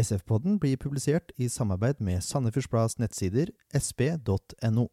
SF-podden 0.00 0.58
blir 0.58 0.76
publisert 0.76 1.32
i 1.36 1.48
samarbeid 1.48 2.00
med 2.00 2.22
Sandefjords 2.24 2.98
nettsider 2.98 3.52
sp.no. 3.76 4.88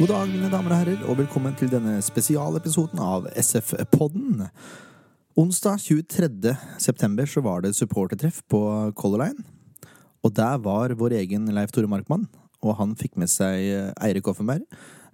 God 0.00 0.08
dag, 0.08 0.28
mine 0.28 0.48
damer 0.50 0.70
og 0.70 0.76
herrer, 0.76 1.02
og 1.08 1.18
velkommen 1.18 1.56
til 1.60 1.68
denne 1.68 1.98
spesialepisoden 2.02 3.02
av 3.04 3.26
SF-podden. 3.36 4.46
Onsdag 5.40 5.78
23. 5.80 6.56
september 6.78 7.24
så 7.24 7.40
var 7.40 7.62
det 7.64 7.70
supportertreff 7.72 8.42
på 8.50 8.58
Color 8.92 9.22
Line. 9.22 9.44
Og 10.20 10.34
der 10.36 10.58
var 10.60 10.92
vår 10.92 11.14
egen 11.16 11.46
Leif 11.54 11.72
Tore 11.72 11.88
Markmann, 11.88 12.26
og 12.60 12.74
han 12.76 12.92
fikk 12.98 13.16
med 13.16 13.30
seg 13.32 13.94
Eirik 14.04 14.28
Offenberg, 14.28 14.66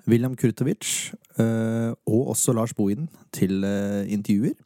William 0.09 0.34
Kurtovic 0.34 1.12
øh, 1.39 1.93
og 2.11 2.33
også 2.33 2.57
Lars 2.57 2.75
Bohinen 2.75 3.07
til 3.31 3.62
øh, 3.62 4.03
intervjuer. 4.11 4.57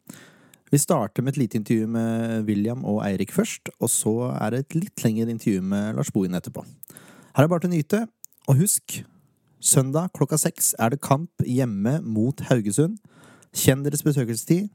Vi 0.73 0.79
starter 0.79 1.23
med 1.23 1.35
et 1.35 1.43
lite 1.43 1.61
intervju 1.61 1.87
med 1.87 2.47
William 2.49 2.85
og 2.85 3.03
Eirik 3.05 3.33
først, 3.33 3.69
og 3.81 3.91
så 3.91 4.17
er 4.41 4.51
det 4.51 4.65
et 4.65 4.81
litt 4.81 5.05
lengre 5.05 5.29
intervju 5.29 5.61
med 5.61 5.95
Lars 5.99 6.13
Bohinen 6.15 6.41
etterpå. 6.41 6.65
Her 7.37 7.45
er 7.45 7.53
bare 7.53 7.67
til 7.67 7.75
å 7.75 7.77
nyte, 7.77 8.05
og 8.49 8.63
husk 8.65 9.03
Søndag 9.61 10.15
klokka 10.17 10.39
seks 10.41 10.73
er 10.81 10.95
det 10.95 11.05
kamp 11.05 11.45
hjemme 11.45 11.99
mot 12.01 12.39
Haugesund. 12.49 12.97
Kjenn 13.53 13.83
deres 13.85 14.01
besøkelsestid. 14.07 14.71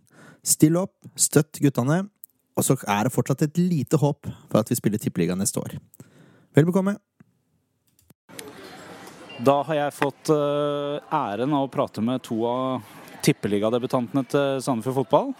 Still 0.46 0.78
opp, 0.78 0.94
støtt 1.18 1.58
guttene. 1.64 2.04
Og 2.56 2.64
så 2.64 2.78
er 2.88 3.08
det 3.08 3.12
fortsatt 3.12 3.44
et 3.48 3.58
lite 3.60 4.00
håp 4.00 4.30
for 4.48 4.62
at 4.62 4.70
vi 4.72 4.78
spiller 4.80 5.02
Tippeligaen 5.02 5.42
neste 5.42 5.60
år. 5.60 5.76
Vel 6.56 6.68
bekomme. 6.70 6.96
Da 9.44 9.58
har 9.68 9.76
jeg 9.76 9.96
fått 9.98 10.32
uh, 10.32 11.02
æren 11.12 11.52
av 11.58 11.66
å 11.66 11.72
prate 11.72 12.00
med 12.06 12.24
to 12.24 12.38
av 12.48 12.94
tippeligadebutantene 13.26 14.24
til 14.32 14.62
Sandefjord 14.64 15.02
Fotball. 15.02 15.34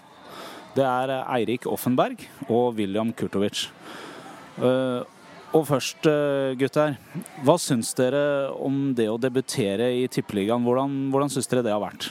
Det 0.76 0.84
er 0.84 1.14
Eirik 1.22 1.64
Offenberg 1.70 2.26
og 2.50 2.76
William 2.76 3.14
Kurtovic. 3.16 3.70
Uh, 4.60 5.00
og 5.56 5.62
først, 5.70 6.04
gutter. 6.60 6.98
Hva 7.46 7.54
syns 7.62 7.94
dere 7.96 8.50
om 8.60 8.90
det 8.98 9.06
å 9.08 9.16
debutere 9.16 9.86
i 10.02 10.02
Tippeligaen? 10.12 10.66
Hvordan, 10.66 11.06
hvordan 11.14 11.32
syns 11.32 11.48
dere 11.48 11.62
det 11.64 11.72
har 11.72 11.80
vært? 11.80 12.10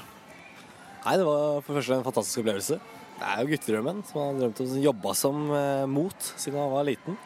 Nei, 1.06 1.18
Det 1.22 1.26
var 1.28 1.62
for 1.62 1.78
første 1.78 1.94
en 1.94 2.06
fantastisk 2.06 2.42
opplevelse. 2.42 2.80
Det 3.16 3.26
er 3.30 3.42
jo 3.44 3.50
guttedrømmen 3.52 4.00
som 4.08 4.18
han 4.20 4.32
har 4.32 4.40
drømt 4.42 4.62
om 4.64 4.72
å 4.74 4.86
jobbe 4.88 5.12
som 5.16 5.44
eh, 5.54 5.84
mot 5.86 6.30
siden 6.32 6.58
han 6.58 6.72
var 6.74 6.88
liten. 6.88 7.20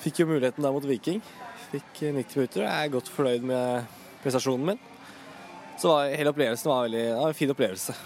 Fikk 0.00 0.22
jo 0.22 0.30
muligheten 0.30 0.64
der 0.64 0.72
mot 0.72 0.86
Viking. 0.88 1.20
Fikk 1.68 2.00
90 2.00 2.14
minutter 2.16 2.62
og 2.62 2.66
jeg 2.70 2.86
er 2.86 2.94
godt 2.94 3.10
fornøyd 3.12 3.44
med 3.50 3.92
prestasjonen 4.24 4.70
min. 4.70 4.80
Så 5.76 5.90
var, 5.90 6.08
hele 6.16 6.32
opplevelsen 6.32 6.70
var, 6.70 6.86
veldig, 6.86 7.04
det 7.10 7.20
var 7.20 7.34
en 7.34 7.38
fin 7.42 7.52
opplevelse. 7.52 7.96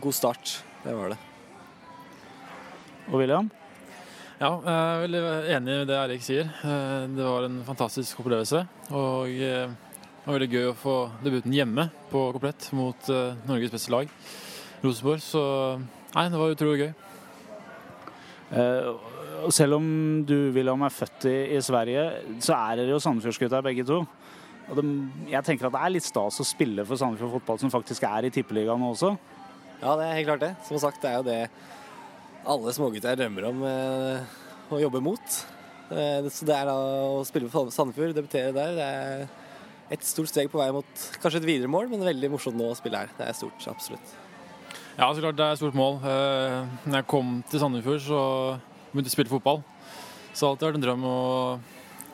God 0.00 0.16
start. 0.16 0.54
Det 0.86 0.96
var 0.96 1.12
det. 1.12 1.20
Og 3.10 3.20
William? 3.20 3.52
Ja, 4.40 4.54
jeg 4.56 4.72
er 4.72 5.04
veldig 5.04 5.22
enig 5.58 5.76
i 5.76 5.86
det 5.90 5.96
Erik 6.00 6.24
sier. 6.24 6.48
Det 7.12 7.26
var 7.26 7.44
en 7.44 7.60
fantastisk 7.66 8.22
opplevelse. 8.22 8.62
Og 8.96 9.34
det 10.20 10.28
var 10.28 10.36
veldig 10.36 10.50
gøy 10.52 10.66
å 10.68 10.76
få 10.76 10.96
debuten 11.24 11.54
hjemme 11.54 11.88
på 12.10 12.26
komplett 12.34 12.68
mot 12.76 13.08
Norges 13.48 13.72
beste 13.72 13.92
lag, 13.94 14.10
Rosenborg. 14.84 15.22
Så 15.24 15.42
nei, 16.14 16.26
det 16.28 16.40
var 16.40 16.52
utrolig 16.52 16.82
gøy. 16.84 16.92
Uh, 18.50 18.98
selv 19.54 19.78
om 19.78 19.84
du, 20.26 20.50
William, 20.54 20.82
er 20.82 20.92
født 20.92 21.26
i, 21.30 21.36
i 21.56 21.60
Sverige, 21.64 22.04
så 22.42 22.56
er 22.56 22.80
dere 22.80 22.94
jo 22.94 23.02
Sandefjordsgutta 23.02 23.62
begge 23.64 23.86
to. 23.88 24.02
Og 24.70 24.78
det, 24.78 24.84
jeg 25.32 25.46
tenker 25.46 25.68
at 25.68 25.74
det 25.74 25.82
er 25.86 25.94
litt 25.94 26.06
stas 26.06 26.40
å 26.42 26.46
spille 26.46 26.84
for 26.86 27.00
Sandefjord 27.00 27.38
Fotball, 27.38 27.60
som 27.62 27.72
faktisk 27.72 28.04
er 28.06 28.28
i 28.28 28.32
Tippeligaen 28.34 28.84
også. 28.90 29.14
Ja, 29.80 29.94
det 29.96 30.06
er 30.06 30.18
helt 30.18 30.28
klart 30.28 30.44
det. 30.44 30.52
Som 30.66 30.80
sagt, 30.82 31.00
det 31.02 31.10
er 31.10 31.18
jo 31.18 31.26
det 31.26 31.40
alle 32.50 32.74
smågutter 32.74 33.18
drømmer 33.18 33.48
om 33.48 33.64
eh, 33.68 34.36
å 34.70 34.80
jobbe 34.82 35.02
mot. 35.04 35.40
Eh, 35.90 36.28
så 36.30 36.46
det 36.48 36.56
er 36.56 36.68
da 36.68 36.76
å 36.76 37.24
spille 37.28 37.50
for 37.52 37.72
Sandefjord, 37.74 38.14
debutere 38.18 38.52
der, 38.56 38.76
det 38.76 38.90
er 38.90 39.24
et 39.90 40.06
stort 40.06 40.30
steg 40.30 40.50
på 40.50 40.60
vei 40.60 40.70
mot 40.74 41.04
kanskje 41.22 41.40
et 41.42 41.48
videre 41.48 41.70
mål, 41.70 41.90
men 41.90 42.06
veldig 42.06 42.30
morsomt 42.32 42.58
nå 42.58 42.70
å 42.70 42.78
spille 42.78 43.02
her. 43.02 43.10
Det 43.18 43.26
er 43.26 43.36
stort, 43.36 43.58
absolutt. 43.70 44.14
Ja, 44.94 45.08
så 45.10 45.22
klart 45.22 45.38
det 45.38 45.46
er 45.46 45.56
et 45.56 45.60
stort 45.60 45.76
mål. 45.78 45.98
Eh, 46.04 46.56
når 46.86 47.00
jeg 47.00 47.08
kom 47.10 47.36
til 47.50 47.62
Sandefjord, 47.62 48.02
så 48.04 48.22
begynte 48.90 49.08
jeg 49.08 49.14
å 49.14 49.18
spille 49.18 49.32
fotball. 49.32 49.62
Så 50.30 50.40
det 50.40 50.46
har 50.46 50.52
alltid 50.54 50.66
vært 50.68 50.78
en 50.78 50.86
drøm 50.86 51.06
å 51.10 51.20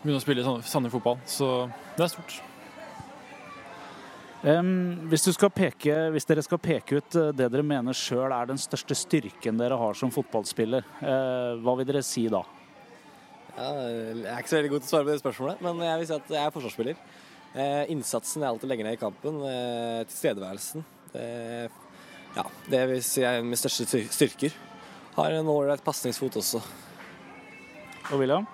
begynne 0.02 0.20
å 0.20 0.24
spille 0.24 0.44
Sandefjord 0.46 1.00
fotball. 1.00 1.18
Så 1.28 1.50
det 1.96 2.06
er 2.06 2.12
stort. 2.14 2.36
Um, 4.46 5.08
hvis, 5.10 5.24
peke, 5.56 5.94
hvis, 6.14 6.26
dere 6.28 6.44
skal 6.44 6.60
peke 6.62 7.00
ut 7.00 7.16
det 7.34 7.48
dere 7.50 7.64
mener 7.66 7.96
sjøl 7.96 8.30
er 8.30 8.46
den 8.46 8.60
største 8.60 8.94
styrken 8.94 9.56
dere 9.58 9.78
har 9.80 9.96
som 9.98 10.12
fotballspiller, 10.14 10.84
uh, 11.00 11.56
hva 11.64 11.74
vil 11.80 11.88
dere 11.88 12.04
si 12.06 12.28
da? 12.30 12.44
Ja, 13.56 13.70
jeg 13.80 14.26
er 14.28 14.38
ikke 14.38 14.52
så 14.52 14.58
veldig 14.60 14.70
god 14.74 14.84
til 14.84 14.86
å 14.86 14.92
svare 14.92 15.08
på 15.08 15.10
det 15.10 15.22
spørsmålet, 15.24 15.64
men 15.64 15.80
jeg 15.88 15.98
vil 15.98 16.08
si 16.10 16.16
at 16.20 16.34
jeg 16.36 16.42
er 16.44 16.54
forsvarsspiller. 16.54 17.00
Uh, 17.56 17.88
innsatsen 17.88 18.42
jeg 18.44 18.52
alltid 18.52 18.68
legger 18.68 18.84
ned 18.84 18.98
i 18.98 19.00
kampen, 19.00 19.38
eh, 19.48 20.02
tilstedeværelsen, 20.10 20.82
det, 21.14 21.28
ja, 22.36 22.42
det 22.68 22.80
vil 22.90 22.98
si 23.00 23.22
er 23.24 23.40
min 23.40 23.56
største 23.56 24.02
styrker. 24.12 24.52
Har 25.16 25.32
en 25.32 25.48
ålreit 25.48 25.80
pasningsfot 25.84 26.36
også. 26.36 26.60
Og 28.10 28.20
William? 28.20 28.44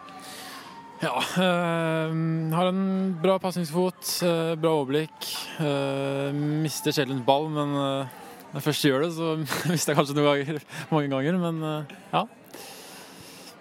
Ja. 1.03 1.17
Øh, 1.19 2.53
har 2.55 2.69
en 2.71 2.85
bra 3.23 3.41
pasningsfot, 3.43 4.23
øh, 4.23 4.53
bra 4.63 4.71
overblikk. 4.71 5.27
Øh, 5.59 6.35
mister 6.63 6.95
sjelden 6.95 7.25
ball, 7.27 7.49
men 7.51 7.75
når 7.75 8.55
jeg 8.55 8.63
først 8.69 8.87
gjør 8.87 9.03
det, 9.03 9.11
så 9.17 9.35
mister 9.73 9.93
jeg 9.93 9.99
kanskje 9.99 10.15
noen 10.21 10.31
ganger, 10.31 10.63
mange 10.93 11.11
ganger. 11.11 11.41
Men 11.43 11.85
ja. 12.13 12.23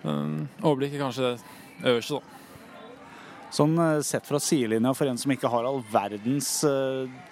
Men 0.03 0.49
overblikk 0.61 0.93
er 0.93 1.03
kanskje 1.07 1.33
det 1.33 1.95
øverste, 1.95 2.21
da. 2.21 2.40
Sånn 3.51 3.75
sett 4.07 4.23
fra 4.23 4.39
sidelinja 4.39 4.93
for 4.95 5.11
en 5.11 5.17
som 5.19 5.31
ikke 5.33 5.49
har 5.51 5.65
all 5.67 5.81
verdens 5.91 6.61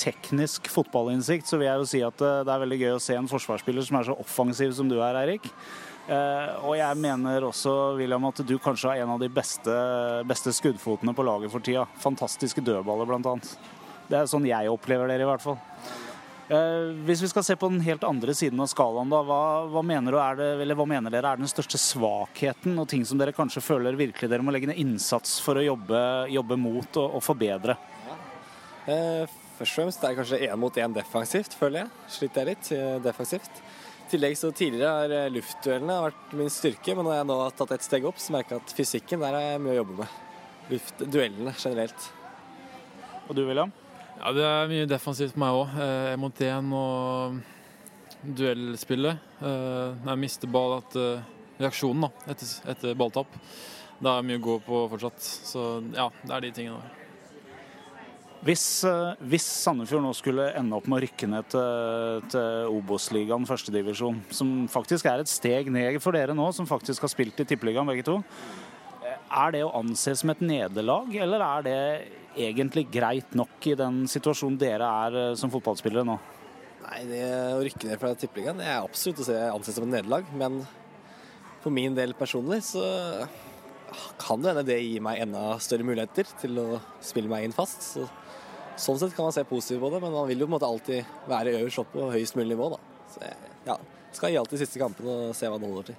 teknisk 0.02 0.68
fotballinnsikt, 0.68 1.48
så 1.48 1.56
vil 1.56 1.70
jeg 1.70 1.80
jo 1.80 1.88
si 1.88 2.02
at 2.04 2.20
det 2.20 2.52
er 2.52 2.64
veldig 2.66 2.80
gøy 2.82 2.92
å 2.98 3.04
se 3.04 3.16
en 3.16 3.30
forsvarsspiller 3.32 3.88
som 3.88 4.02
er 4.02 4.10
så 4.10 4.18
offensiv 4.20 4.74
som 4.76 4.92
du 4.92 4.98
er, 5.00 5.16
Eirik. 5.22 5.48
Og 6.10 6.74
jeg 6.76 7.00
mener 7.00 7.48
også 7.48 7.96
William, 7.96 8.28
at 8.28 8.44
du 8.44 8.56
kanskje 8.60 8.92
er 8.92 9.06
en 9.06 9.14
av 9.16 9.24
de 9.24 9.30
beste, 9.32 9.74
beste 10.28 10.52
skuddfotene 10.58 11.16
på 11.16 11.24
laget 11.24 11.54
for 11.54 11.64
tida. 11.64 11.86
Fantastiske 12.04 12.64
dødballer, 12.68 13.08
bl.a. 13.08 13.36
Det 14.10 14.18
er 14.20 14.28
sånn 14.28 14.48
jeg 14.50 14.72
opplever 14.74 15.08
dere, 15.08 15.24
i 15.24 15.30
hvert 15.30 15.44
fall. 15.46 15.60
Uh, 16.50 16.96
hvis 17.06 17.22
vi 17.22 17.30
skal 17.30 17.46
se 17.46 17.54
på 17.60 17.68
den 17.70 17.84
helt 17.86 18.04
andre 18.08 18.34
siden 18.34 18.62
av 18.64 18.72
skalaen, 18.72 19.12
da, 19.12 19.20
hva, 19.26 19.42
hva, 19.70 19.84
mener 19.86 20.16
det, 20.40 20.74
hva, 20.74 20.88
mener 20.90 21.14
dere 21.14 21.36
er 21.36 21.42
den 21.42 21.52
største 21.52 21.78
svakheten, 21.78 22.74
og 22.82 22.88
ting 22.90 23.04
som 23.06 23.22
dere 23.22 23.36
kanskje 23.38 23.62
føler 23.62 24.00
virkelig 24.00 24.32
dere 24.32 24.46
må 24.46 24.56
legge 24.56 24.72
ned 24.72 24.80
innsats 24.82 25.38
for 25.46 25.62
å 25.62 25.66
jobbe, 25.68 26.00
jobbe 26.34 26.58
mot 26.58 26.98
og, 27.02 27.20
og 27.20 27.22
forbedre? 27.22 27.76
Ja. 28.08 28.18
Eh, 28.90 29.38
først 29.60 29.76
og 29.76 29.78
fremst 29.78 30.02
er 30.02 30.16
det 30.16 30.22
kanskje 30.24 30.42
én 30.48 30.58
mot 30.58 30.82
én 30.82 30.96
defensivt, 30.96 31.54
føler 31.60 31.84
jeg. 31.84 32.10
Sliter 32.18 32.42
jeg 32.42 32.56
litt 32.56 33.06
defensivt. 33.06 33.62
I 34.10 34.12
tillegg 34.16 34.38
så 34.40 34.50
Tidligere 34.50 34.94
har 35.04 35.12
eh, 35.14 35.28
luftduellene 35.30 36.00
vært 36.08 36.32
min 36.40 36.50
styrke, 36.50 36.96
men 36.98 37.06
når 37.06 37.20
jeg 37.20 37.28
nå 37.30 37.36
har 37.44 37.54
tatt 37.60 37.76
et 37.76 37.86
steg 37.86 38.08
opp, 38.10 38.18
så 38.18 38.34
merker 38.34 38.56
jeg 38.56 38.64
at 38.64 38.74
fysikken 38.74 39.22
der 39.22 39.38
er 39.38 39.62
mye 39.62 39.76
å 39.76 39.84
jobbe 39.84 40.00
med. 40.00 40.16
Luftduellene 40.72 41.54
generelt. 41.62 42.08
Og 43.28 43.38
du, 43.38 43.44
William? 43.46 43.70
Ja, 44.20 44.34
Det 44.36 44.44
er 44.44 44.68
mye 44.68 44.88
defensivt 44.90 45.36
på 45.36 45.40
meg 45.40 45.56
òg. 45.56 45.76
Eh, 45.80 46.16
mot 46.20 46.42
én 46.44 46.72
og 46.76 47.40
duellspillet. 48.36 49.20
Eh, 49.40 50.08
jeg 50.10 50.20
mister 50.20 50.52
ball, 50.52 50.82
at 50.82 50.98
reaksjonen 51.60 52.04
da, 52.04 52.10
etter, 52.34 52.52
etter 52.74 52.98
balltap. 53.00 53.32
Da 54.04 54.18
er 54.18 54.28
mye 54.28 54.40
å 54.42 54.44
gå 54.44 54.58
på 54.66 54.88
fortsatt. 54.92 55.24
Så 55.24 55.70
ja, 55.96 56.10
det 56.26 56.36
er 56.36 56.44
de 56.44 56.52
tingene. 56.52 57.00
Hvis, 58.44 58.84
eh, 58.88 59.20
hvis, 59.28 59.44
Sandefjord 59.44 60.04
nå 60.04 60.14
skulle 60.16 60.52
ende 60.56 60.76
opp 60.76 60.86
med 60.88 61.00
å 61.00 61.04
rykke 61.04 61.28
ned 61.28 61.48
til, 61.52 62.22
til 62.32 62.76
Obos-ligaen, 62.76 63.48
førstedivisjon, 63.48 64.22
som 64.32 64.54
faktisk 64.72 65.08
er 65.12 65.24
et 65.24 65.32
steg 65.32 65.72
ned 65.72 66.00
for 66.04 66.16
dere 66.16 66.36
nå, 66.36 66.46
som 66.56 66.68
faktisk 66.68 67.04
har 67.04 67.12
spilt 67.12 67.40
i 67.40 67.48
Tippeligaen 67.48 67.88
begge 67.88 68.08
to, 68.08 68.20
er 69.30 69.54
det 69.56 69.64
å 69.66 69.74
anse 69.80 70.16
som 70.18 70.32
et 70.34 70.42
nederlag, 70.44 71.12
eller 71.24 71.46
er 71.46 71.66
det 71.66 71.80
egentlig 72.40 72.88
greit 72.94 73.34
nok 73.38 73.68
i 73.70 73.76
den 73.78 74.04
situasjonen 74.10 74.60
dere 74.62 74.90
er 75.06 75.18
eh, 75.24 75.36
som 75.40 75.52
fotballspillere 75.54 76.06
nå? 76.08 76.18
Nei, 76.86 77.02
det 77.10 77.24
Å 77.54 77.60
rykke 77.62 77.90
ned 77.90 78.02
fra 78.02 78.14
Tippeligaen 78.18 78.62
er 78.64 78.80
absolutt 78.80 79.22
å 79.22 79.28
se 79.28 79.38
anses 79.50 79.78
som 79.78 79.86
et 79.86 79.94
nederlag, 79.98 80.30
men 80.38 80.62
for 81.64 81.76
min 81.76 81.98
del 81.98 82.16
personlig 82.18 82.64
så 82.70 82.84
kan 84.22 84.42
det 84.42 84.54
hende 84.54 84.66
det 84.68 84.80
gir 84.80 85.04
meg 85.04 85.22
enda 85.26 85.58
større 85.62 85.86
muligheter 85.86 86.30
til 86.40 86.62
å 86.62 86.68
spille 87.04 87.32
meg 87.32 87.46
inn 87.48 87.56
fast. 87.56 87.84
Så 87.96 88.08
Sånn 88.80 88.96
sett 88.96 89.12
kan 89.12 89.26
man 89.28 89.34
se 89.36 89.44
positivt 89.44 89.82
på 89.84 89.90
det, 89.92 90.00
men 90.00 90.14
man 90.16 90.28
vil 90.30 90.40
jo 90.40 90.46
på 90.46 90.54
en 90.54 90.56
måte 90.56 90.68
alltid 90.70 91.08
være 91.28 91.58
øverst 91.58 91.82
opp 91.82 91.90
på 91.92 92.06
høyest 92.14 92.38
mulig 92.40 92.54
nivå. 92.54 92.70
da. 92.72 92.78
Så, 93.12 93.32
ja, 93.66 93.76
skal 94.16 94.32
gi 94.32 94.38
alt 94.40 94.54
de 94.54 94.60
siste 94.62 94.80
kampene 94.80 95.16
og 95.26 95.36
se 95.36 95.50
hva 95.52 95.58
det 95.60 95.68
holder 95.68 95.90
til. 95.90 95.98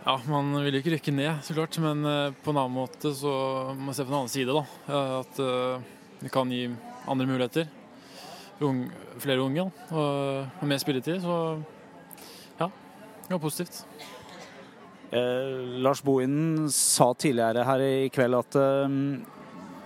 Ja, 0.00 0.14
man 0.32 0.54
vil 0.64 0.78
ikke 0.78 0.94
rykke 0.94 1.12
ned, 1.12 1.42
så 1.44 1.52
klart, 1.52 1.76
men 1.82 2.00
eh, 2.08 2.36
på 2.40 2.54
en 2.54 2.60
annen 2.62 2.72
måte 2.72 3.10
så 3.12 3.30
må 3.74 3.90
man 3.90 3.96
se 3.96 4.06
på 4.06 4.08
den 4.08 4.16
annen 4.16 4.32
side, 4.32 4.54
da. 4.56 4.62
Eh, 4.88 5.10
At 5.18 5.40
eh, 5.44 5.82
det 6.22 6.30
kan 6.32 6.52
gi 6.52 6.62
andre 7.04 7.26
muligheter. 7.28 7.68
Flere 9.20 9.44
unge 9.44 9.66
og 9.96 10.64
mer 10.68 10.80
spilletid, 10.80 11.20
så 11.24 11.36
ja, 12.60 12.70
det 13.26 13.32
var 13.32 13.42
positivt. 13.44 13.82
Eh, 15.12 15.80
Lars 15.84 16.00
Bohinen 16.04 16.68
sa 16.72 17.10
tidligere 17.12 17.64
her 17.68 17.84
i 17.84 18.08
kveld 18.12 18.36
at 18.40 18.56
eh, 18.60 18.96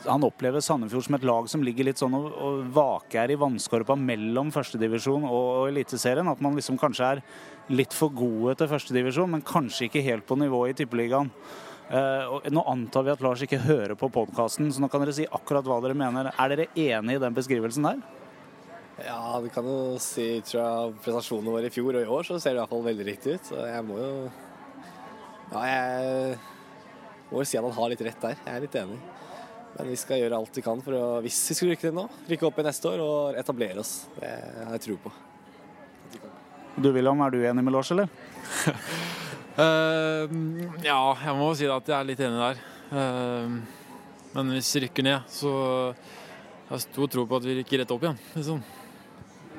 han 0.04 0.26
opplever 0.26 0.62
Sandefjord 0.62 1.06
som 1.06 1.18
et 1.18 1.26
lag 1.26 1.46
som 1.50 1.62
ligger 1.64 1.86
litt 1.88 2.02
sånn 2.02 2.14
og, 2.18 2.26
og 2.34 2.62
vaker 2.76 3.34
i 3.34 3.38
vannskorpa 3.40 3.96
mellom 3.98 4.50
førstedivisjon 4.54 5.26
og, 5.26 5.46
og 5.62 5.70
Eliteserien. 5.70 6.28
At 6.30 6.42
man 6.44 6.58
liksom 6.58 6.78
kanskje 6.78 7.14
er 7.16 7.22
litt 7.72 7.94
for 7.96 8.12
gode 8.12 8.56
til 8.60 8.68
førstedivisjon, 8.68 9.30
men 9.30 9.44
kanskje 9.46 9.88
ikke 9.88 10.04
helt 10.04 10.26
på 10.28 10.36
nivå 10.40 10.66
i 10.68 10.74
Tippeligaen. 10.76 11.30
Eh, 11.84 12.50
nå 12.52 12.64
antar 12.68 13.04
vi 13.04 13.12
at 13.12 13.22
Lars 13.24 13.42
ikke 13.44 13.60
hører 13.64 13.94
på 13.98 14.08
podkasten, 14.12 14.70
så 14.72 14.80
nå 14.80 14.88
kan 14.92 15.04
dere 15.04 15.14
si 15.16 15.26
akkurat 15.28 15.66
hva 15.68 15.80
dere 15.84 15.96
mener. 15.96 16.30
Er 16.32 16.52
dere 16.52 16.70
enig 16.72 17.18
i 17.18 17.22
den 17.22 17.36
beskrivelsen 17.36 17.88
der? 17.88 18.00
Ja, 19.04 19.40
du 19.42 19.48
kan 19.50 19.66
jo 19.66 19.96
si 19.98 20.36
ut 20.38 20.50
fra 20.54 20.66
prestasjonene 21.02 21.52
våre 21.56 21.68
i 21.68 21.74
fjor 21.74 21.96
og 21.96 22.04
i 22.04 22.10
år, 22.18 22.26
så 22.28 22.38
ser 22.38 22.54
det 22.54 22.60
i 22.60 22.62
hvert 22.62 22.72
fall 22.72 22.86
veldig 22.86 23.06
riktig 23.08 23.36
ut. 23.36 23.50
Så 23.50 23.66
jeg 23.68 23.86
må 23.88 23.98
jo 24.00 24.14
Ja, 25.54 25.60
jeg 25.68 26.38
må 27.30 27.42
jo 27.42 27.48
si 27.48 27.58
at 27.58 27.66
han 27.66 27.76
har 27.76 27.92
litt 27.92 28.06
rett 28.06 28.22
der. 28.22 28.38
Jeg 28.38 28.54
er 28.54 28.64
litt 28.64 28.80
enig. 28.80 29.02
Men 29.74 29.90
vi 29.90 29.98
skal 29.98 30.20
gjøre 30.22 30.38
alt 30.38 30.56
vi 30.56 30.62
kan 30.62 30.82
for 30.86 30.94
å, 30.94 31.04
hvis 31.24 31.40
vi 31.50 31.58
skulle 31.58 31.74
rykke 31.74 31.90
ned 31.90 31.98
nå, 31.98 32.06
rykke 32.30 32.46
opp 32.46 32.62
i 32.62 32.66
neste 32.68 32.90
år 32.92 33.02
og 33.02 33.38
etablere 33.40 33.82
oss. 33.82 33.94
Det 34.16 34.30
har 34.30 34.76
jeg 34.78 34.84
tro 34.86 34.98
på. 35.04 35.14
Du 36.76 36.90
William, 36.90 37.20
er 37.22 37.30
du 37.30 37.38
enig 37.46 37.62
med 37.62 37.72
Lars, 37.72 37.90
eller? 37.94 38.08
uh, 39.54 40.26
ja, 40.88 40.98
jeg 41.22 41.34
må 41.38 41.52
si 41.54 41.68
at 41.70 41.90
jeg 41.90 41.94
er 41.94 42.08
litt 42.08 42.22
enig 42.26 42.40
der. 42.40 42.62
Uh, 42.90 43.84
men 44.34 44.50
hvis 44.56 44.72
vi 44.74 44.82
rykker 44.88 45.06
ned, 45.06 45.28
så 45.30 45.52
har 46.66 46.74
jeg 46.74 46.86
stor 46.88 47.12
tro 47.12 47.26
på 47.30 47.38
at 47.38 47.46
vi 47.46 47.60
rykker 47.60 47.84
rett 47.84 47.94
opp 47.94 48.08
igjen. 48.08 48.18
Liksom. 48.34 48.64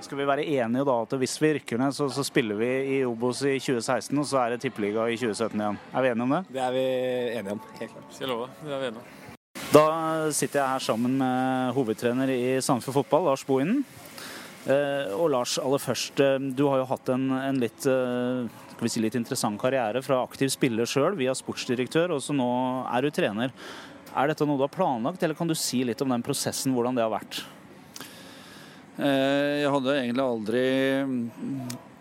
Skal 0.03 0.19
vi 0.19 0.27
være 0.27 0.43
enige 0.43 0.85
da 0.85 0.97
at 1.05 1.15
hvis 1.21 1.37
vi 1.39 1.53
rykker 1.55 1.79
ned, 1.79 1.95
så, 1.95 2.09
så 2.11 2.25
spiller 2.27 2.59
vi 2.59 2.71
i 2.97 3.01
Obos 3.07 3.45
i 3.47 3.55
2016, 3.63 4.11
og 4.19 4.27
så 4.27 4.41
er 4.43 4.53
det 4.53 4.65
Tippeliga 4.65 5.07
i 5.07 5.15
2017 5.15 5.55
igjen? 5.55 5.79
Er 5.95 6.03
vi 6.03 6.11
enige 6.11 6.27
om 6.27 6.33
det? 6.35 6.41
Det 6.51 6.65
er 6.65 6.75
vi 6.75 6.87
enige 7.39 7.55
om, 7.55 7.61
helt 7.79 7.93
klart. 7.95 8.09
Skal 8.11 8.27
jeg 8.27 8.33
love. 8.35 8.49
Det 8.59 8.75
er 8.75 8.83
vi 8.83 8.89
enige 8.91 9.05
om. 9.05 9.13
Da 9.71 9.85
sitter 10.35 10.59
jeg 10.59 10.73
her 10.73 10.83
sammen 10.83 11.15
med 11.23 11.71
hovedtrener 11.79 12.35
i 12.35 12.41
Sandefjord 12.59 12.99
Fotball, 12.99 13.31
Lars 13.31 13.47
Bohinen. 13.47 13.85
Eh, 14.65 15.11
og 15.13 15.29
Lars, 15.29 15.59
aller 15.61 15.81
først, 15.81 16.19
eh, 16.25 16.39
du 16.57 16.63
har 16.65 16.79
jo 16.81 16.87
hatt 16.89 17.09
en, 17.13 17.27
en 17.37 17.59
litt, 17.61 17.85
eh, 17.85 18.47
skal 18.71 18.87
vi 18.87 18.89
si 18.89 19.03
litt 19.03 19.17
interessant 19.17 19.61
karriere 19.61 20.01
fra 20.01 20.23
aktiv 20.23 20.49
spiller 20.49 20.89
sjøl 20.89 21.17
via 21.19 21.35
sportsdirektør, 21.37 22.15
og 22.15 22.23
så 22.25 22.33
nå 22.33 22.49
er 22.89 23.05
du 23.05 23.11
trener. 23.13 23.53
Er 24.15 24.31
dette 24.31 24.47
noe 24.47 24.57
du 24.57 24.65
har 24.65 24.73
planlagt, 24.73 25.21
eller 25.21 25.37
kan 25.37 25.51
du 25.51 25.53
si 25.59 25.83
litt 25.85 26.01
om 26.01 26.09
den 26.09 26.25
prosessen, 26.25 26.73
hvordan 26.73 26.97
det 26.97 27.05
har 27.05 27.13
vært? 27.13 27.43
Jeg 28.95 29.71
hadde 29.73 29.91
egentlig 29.91 30.23
aldri 30.23 30.61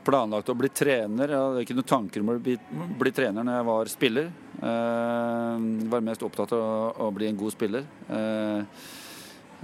planlagt 0.06 0.52
å 0.52 0.54
bli 0.54 0.68
trener. 0.70 1.32
Jeg 1.32 1.40
hadde 1.42 1.64
ikke 1.64 1.74
noen 1.74 1.88
tanker 1.90 2.22
om 2.22 2.30
å 2.30 2.36
bli, 2.38 2.54
bli 3.00 3.12
trener 3.16 3.42
når 3.42 3.58
jeg 3.58 3.66
var 3.66 3.90
spiller. 3.90 4.28
Jeg 4.60 5.88
var 5.90 6.04
mest 6.06 6.22
opptatt 6.22 6.54
av 6.54 7.02
å 7.02 7.10
bli 7.16 7.26
en 7.32 7.40
god 7.40 7.56
spiller. 7.56 7.88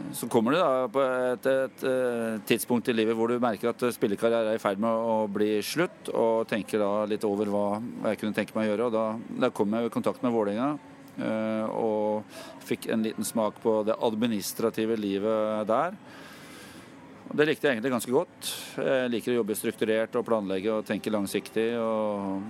Eh, 0.01 0.13
Så 0.13 0.29
kommer 0.29 0.53
du 0.53 0.59
da 0.59 0.89
på 0.89 1.03
et, 1.03 1.47
et, 1.47 1.83
et, 1.85 2.45
tidspunkt 2.49 2.89
i 2.89 2.95
livet 2.95 3.17
hvor 3.17 3.29
du 3.31 3.41
merker 3.43 3.73
at 3.73 3.85
spillekarrieren 3.95 4.51
er 4.51 4.59
i 4.59 4.63
ferd 4.63 4.81
med 4.83 4.91
å 4.91 5.27
bli 5.31 5.59
slutt, 5.63 6.13
og 6.15 6.49
tenker 6.51 6.83
da 6.83 7.05
litt 7.11 7.25
over 7.25 7.51
hva 7.51 7.67
jeg 8.11 8.21
kunne 8.21 8.37
tenke 8.37 8.57
meg 8.57 8.69
å 8.69 8.73
gjøre. 8.73 8.89
Og 8.89 8.97
da, 8.97 9.05
da 9.47 9.53
kom 9.55 9.77
jeg 9.77 9.91
i 9.91 9.93
kontakt 9.93 10.25
med 10.25 10.35
Vålerenga. 10.35 10.73
eh, 11.19 11.67
Og 11.71 12.25
fikk 12.67 12.91
en 12.91 13.03
liten 13.05 13.25
smak 13.25 13.61
på 13.63 13.83
det 13.87 13.99
administrative 13.99 14.97
livet 14.97 15.67
der. 15.69 15.95
Og 17.31 17.37
Det 17.39 17.47
likte 17.47 17.69
jeg 17.69 17.77
egentlig 17.77 17.93
ganske 17.95 18.11
godt. 18.11 18.49
Jeg 18.83 19.11
liker 19.13 19.33
å 19.33 19.39
jobbe 19.39 19.55
strukturert 19.55 20.17
og 20.19 20.27
planlegge 20.27 20.73
og 20.75 20.87
tenke 20.87 21.13
langsiktig. 21.15 21.69
Og, 21.79 22.43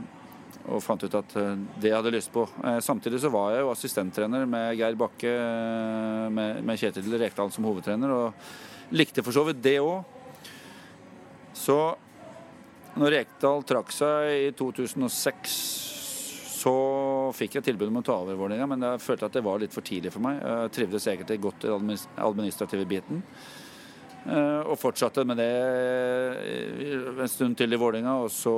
og 0.68 0.82
fant 0.84 1.02
ut 1.06 1.16
at 1.16 1.36
eh, 1.40 1.62
det 1.80 1.90
jeg 1.90 1.96
hadde 1.96 2.12
lyst 2.14 2.32
på. 2.34 2.44
Eh, 2.64 2.78
Samtidig 2.84 3.22
så 3.22 3.30
var 3.32 3.54
jeg 3.54 3.64
jo 3.64 3.72
assistenttrener 3.72 4.46
med 4.50 4.76
Geir 4.78 4.98
Bakke, 5.00 5.32
eh, 5.32 6.26
med, 6.32 6.60
med 6.66 6.80
Kjetil 6.80 7.16
Rekdal 7.20 7.52
som 7.54 7.66
hovedtrener, 7.68 8.12
og 8.12 8.94
likte 8.96 9.24
for 9.24 9.36
så 9.36 9.46
vidt 9.48 9.62
det 9.64 9.78
òg. 9.80 10.04
Så 11.56 11.78
når 12.98 13.16
Rekdal 13.16 13.64
trakk 13.68 13.94
seg 13.94 14.34
i 14.48 14.50
2006 14.58 15.56
så 16.60 16.72
fikk 17.32 17.56
jeg 17.56 17.70
tilbud 17.70 17.88
om 17.88 18.00
å 18.02 18.04
ta 18.04 18.18
over 18.20 18.36
Vålerenga, 18.36 18.66
men 18.68 18.84
jeg 18.84 19.00
følte 19.00 19.30
at 19.30 19.36
det 19.38 19.44
var 19.46 19.62
litt 19.62 19.72
for 19.72 19.86
tidlig 19.86 20.12
for 20.12 20.24
meg. 20.24 20.42
Jeg 20.42 20.72
trivdes 20.76 21.06
egentlig 21.08 21.38
godt 21.40 21.64
i 21.64 21.70
den 21.72 21.94
administrative 22.20 22.84
biten. 22.90 23.22
Eh, 24.28 24.60
Og 24.68 24.76
fortsatte 24.78 25.24
med 25.24 25.38
det 25.40 25.48
en 27.20 27.28
stund 27.28 27.56
til 27.56 27.72
i 27.72 27.78
Vålerenga, 27.80 28.18
og 28.20 28.30
så 28.30 28.52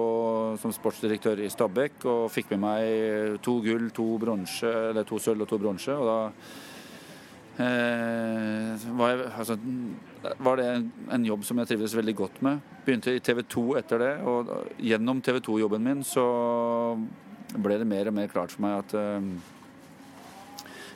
som 0.58 0.74
sportsdirektør 0.74 1.38
i 1.38 1.50
Stabæk. 1.52 2.02
Og 2.04 2.30
fikk 2.34 2.50
med 2.50 2.60
meg 2.64 3.38
to 3.42 3.60
gull, 3.62 3.90
to 3.94 4.18
bronse, 4.18 4.66
eller 4.66 5.06
to 5.06 5.18
sølv 5.22 5.46
og 5.46 5.48
to 5.48 5.58
bronse. 5.62 5.94
Og 5.94 6.04
da 6.10 6.18
eh, 7.62 8.88
var, 8.98 9.14
jeg, 9.14 9.30
altså, 9.38 9.58
var 10.42 10.58
det 10.58 10.66
en, 10.66 10.92
en 11.14 11.26
jobb 11.30 11.46
som 11.46 11.62
jeg 11.62 11.72
trivdes 11.72 11.96
veldig 11.96 12.16
godt 12.18 12.42
med. 12.42 12.60
Begynte 12.84 13.14
i 13.14 13.22
TV 13.22 13.44
2 13.46 13.66
etter 13.78 14.02
det, 14.02 14.12
og 14.26 14.50
gjennom 14.82 15.22
TV 15.22 15.38
2-jobben 15.46 15.84
min 15.86 16.02
så 16.02 16.26
ble 17.52 17.76
det 17.78 17.86
mer 17.86 18.08
og 18.08 18.16
mer 18.16 18.30
klart 18.32 18.50
for 18.50 18.64
meg 18.64 18.80
at 18.80 18.94
eh, 18.98 19.20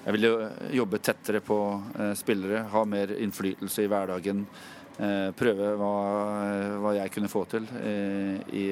jeg 0.06 0.14
vil 0.14 0.26
jo 0.28 0.34
jobbe 0.84 1.00
tettere 1.02 1.40
på 1.42 1.58
eh, 1.98 2.12
spillere, 2.14 2.60
ha 2.70 2.84
mer 2.86 3.10
innflytelse 3.18 3.82
i 3.82 3.88
hverdagen. 3.90 4.44
Eh, 5.02 5.32
prøve 5.34 5.72
hva, 5.80 5.94
hva 6.78 6.92
jeg 6.94 7.10
kunne 7.16 7.30
få 7.32 7.42
til 7.50 7.66
eh, 7.80 8.36
i, 8.54 8.66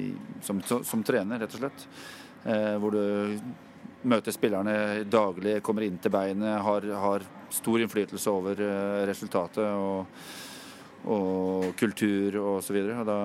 i, 0.00 0.02
som, 0.42 0.58
som, 0.66 1.04
trener, 1.06 1.38
rett 1.38 1.54
og 1.54 1.62
slett. 1.62 1.86
Eh, 2.42 2.74
hvor 2.82 2.98
du 2.98 3.38
møter 4.10 4.34
spillerne 4.34 5.06
daglig, 5.06 5.60
kommer 5.62 5.86
inn 5.86 6.02
til 6.02 6.10
beinet, 6.10 6.58
har, 6.66 6.90
har 7.04 7.30
stor 7.54 7.86
innflytelse 7.86 8.34
over 8.34 8.66
eh, 8.66 9.06
resultatet 9.06 9.70
og, 9.70 10.26
og 11.06 11.70
kultur 11.78 12.42
og 12.42 12.60
så 12.66 12.74
videre. 12.74 12.98
Og 12.98 13.08
da, 13.14 13.20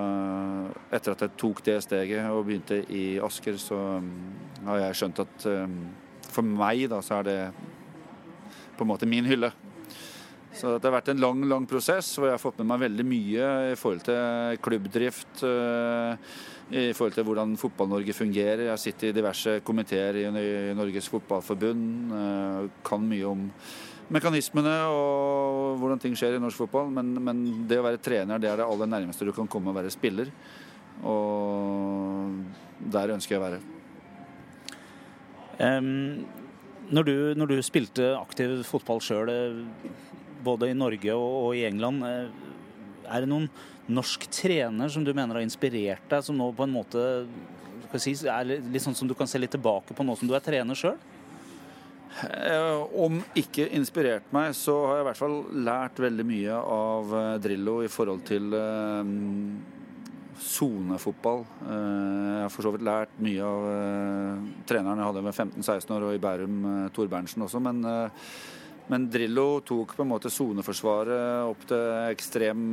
etter 0.94 1.18
at 1.18 1.25
jeg 1.25 1.38
tok 1.41 1.65
det 1.65 1.81
steget 1.89 2.29
og 2.29 2.45
begynte 2.45 2.83
i 2.94 3.06
Asker, 3.25 3.57
så 3.57 3.85
mm, 4.06 4.18
har 4.69 4.85
jeg 4.85 5.01
skjønt 5.01 5.25
at 5.25 5.49
eh, 5.49 5.80
for 6.35 6.45
meg 6.47 6.85
da, 6.92 6.99
så 7.04 7.21
er 7.21 7.30
det 7.30 7.39
på 8.75 8.83
en 8.83 8.92
måte 8.92 9.07
min 9.07 9.27
hylle. 9.27 9.54
Så 10.56 10.77
det 10.80 10.87
har 10.87 10.95
vært 10.95 11.09
en 11.11 11.19
lang 11.19 11.42
lang 11.51 11.65
prosess 11.68 12.13
hvor 12.15 12.30
jeg 12.30 12.37
har 12.37 12.44
fått 12.44 12.61
med 12.61 12.69
meg 12.69 12.85
veldig 12.85 13.06
mye 13.07 13.47
i 13.73 13.80
forhold 13.80 14.06
til 14.07 14.59
klubbdrift. 14.63 15.44
eh, 15.44 16.15
I 16.71 16.94
forhold 16.95 17.18
til 17.18 17.27
hvordan 17.27 17.57
Fotball-Norge 17.59 18.15
fungerer. 18.15 18.69
Jeg 18.69 18.83
sitter 18.85 19.09
i 19.09 19.18
diverse 19.18 19.57
komiteer 19.68 20.21
i 20.23 20.23
Norges 20.77 21.11
Fotballforbund. 21.11 22.15
eh, 22.21 22.69
Kan 22.87 23.04
mye 23.09 23.27
om 23.27 23.51
mekanismene 24.15 24.77
og 24.94 25.80
hvordan 25.81 25.99
ting 25.99 26.15
skjer 26.15 26.37
i 26.37 26.42
norsk 26.42 26.63
fotball. 26.63 26.89
Men, 26.94 27.13
men 27.19 27.45
det 27.68 27.81
å 27.81 27.85
være 27.85 28.01
trener 28.01 28.39
det 28.39 28.51
er 28.51 28.61
det 28.61 28.69
aller 28.69 28.92
nærmeste 28.95 29.27
du 29.27 29.35
kan 29.35 29.51
komme 29.51 29.73
å 29.73 29.77
være 29.77 29.92
spiller. 29.94 30.31
Og 31.04 32.31
der 32.80 33.18
ønsker 33.18 33.35
jeg 33.35 33.44
å 33.44 33.47
være. 33.49 33.74
Når, 35.59 37.07
du, 37.07 37.16
når 37.40 37.50
du 37.50 37.56
spilte 37.66 38.12
aktiv 38.19 38.59
fotball 38.68 39.00
sjøl, 39.02 39.31
både 40.45 40.69
i 40.69 40.78
Norge 40.78 41.16
og, 41.16 41.56
i 41.57 41.66
England, 41.68 42.04
eh, 42.06 42.30
er 43.06 43.24
det 43.24 43.31
noen 43.31 43.50
norsk 43.85 44.28
trener 44.33 44.90
som 44.90 45.06
du 45.06 45.14
mener 45.14 45.38
har 45.38 45.45
inspirert 45.45 46.06
deg, 46.09 46.24
som 46.26 46.38
nå 46.38 46.50
på 46.57 46.66
en 46.66 46.74
måte 46.74 47.04
si, 48.02 48.16
er 48.28 48.47
litt 48.47 48.83
sånn 48.83 48.97
som 48.97 49.09
du 49.09 49.16
kan 49.18 49.30
se 49.30 49.40
litt 49.40 49.54
tilbake 49.56 49.95
på 49.95 50.06
nå 50.06 50.16
som 50.18 50.30
du 50.30 50.35
er 50.38 50.44
trener 50.44 50.78
sjøl? 50.78 50.97
Eh, 52.24 52.81
Om 53.06 53.19
ikke 53.38 53.68
inspirert 53.76 54.30
meg, 54.35 54.54
så 54.56 54.78
har 54.88 55.00
jeg 55.00 55.06
i 55.06 55.07
hvert 55.09 55.21
fall 55.21 55.38
lært 55.68 56.00
veldig 56.00 56.26
mye 56.28 56.59
av 56.76 57.16
eh, 57.19 57.31
Drillo 57.44 57.80
i 57.83 57.92
forhold 57.92 58.24
til 58.28 58.56
eh, 58.56 59.14
sonefotball. 60.42 61.45
Eh, 61.65 62.31
Jeg 62.35 62.42
har 62.44 62.54
for 62.54 62.65
så 62.65 62.71
vidt 62.73 62.85
lært 62.85 63.13
mye 63.23 63.44
av 63.45 63.68
eh, 63.71 64.42
treneren 64.68 64.99
jeg 64.99 65.09
hadde 65.09 65.23
med 65.25 65.35
15-16 65.35 65.94
år, 65.95 66.07
og 66.07 66.15
i 66.15 66.21
Bærum, 66.21 66.57
eh, 66.71 66.89
Tor 66.95 67.07
Berntsen 67.11 67.45
også. 67.45 67.61
Men, 67.63 67.81
men 68.92 69.07
Drillo 69.11 69.61
tok 69.65 69.95
på 69.97 70.06
en 70.06 70.11
måte 70.11 70.31
soneforsvaret 70.33 71.47
opp 71.49 71.63
til 71.69 71.85
ekstrem, 72.11 72.68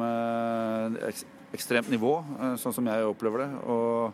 ek, 1.09 1.23
ekstremt 1.57 1.89
nivå, 1.93 2.17
sånn 2.61 2.75
som 2.77 2.91
jeg 2.91 3.07
opplever 3.09 3.45
det. 3.45 3.51
Og 3.73 4.13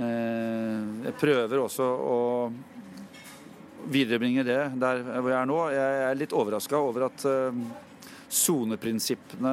jeg 0.00 1.14
prøver 1.18 1.62
også 1.62 1.84
å 1.84 2.18
viderebringe 3.90 4.44
det 4.46 4.60
der 4.78 5.00
hvor 5.06 5.30
jeg 5.32 5.38
er 5.40 5.48
nå. 5.50 5.60
Jeg 5.74 6.02
er 6.08 6.18
litt 6.18 6.34
overraska 6.36 6.78
over 6.78 7.08
at 7.08 7.24
soneprinsippene, 8.30 9.52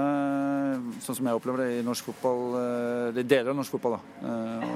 sånn 1.01 1.17
som 1.17 1.29
jeg 1.29 1.39
opplever 1.39 1.63
det 1.63 1.79
i 1.79 1.85
norsk 1.85 2.11
fotball, 2.11 2.43
eh, 2.59 3.07
eller 3.09 3.25
deler 3.25 3.49
av 3.51 3.57
norsk 3.57 3.73
fotball, 3.73 3.97
da, 3.97 4.29
eh, 4.29 4.69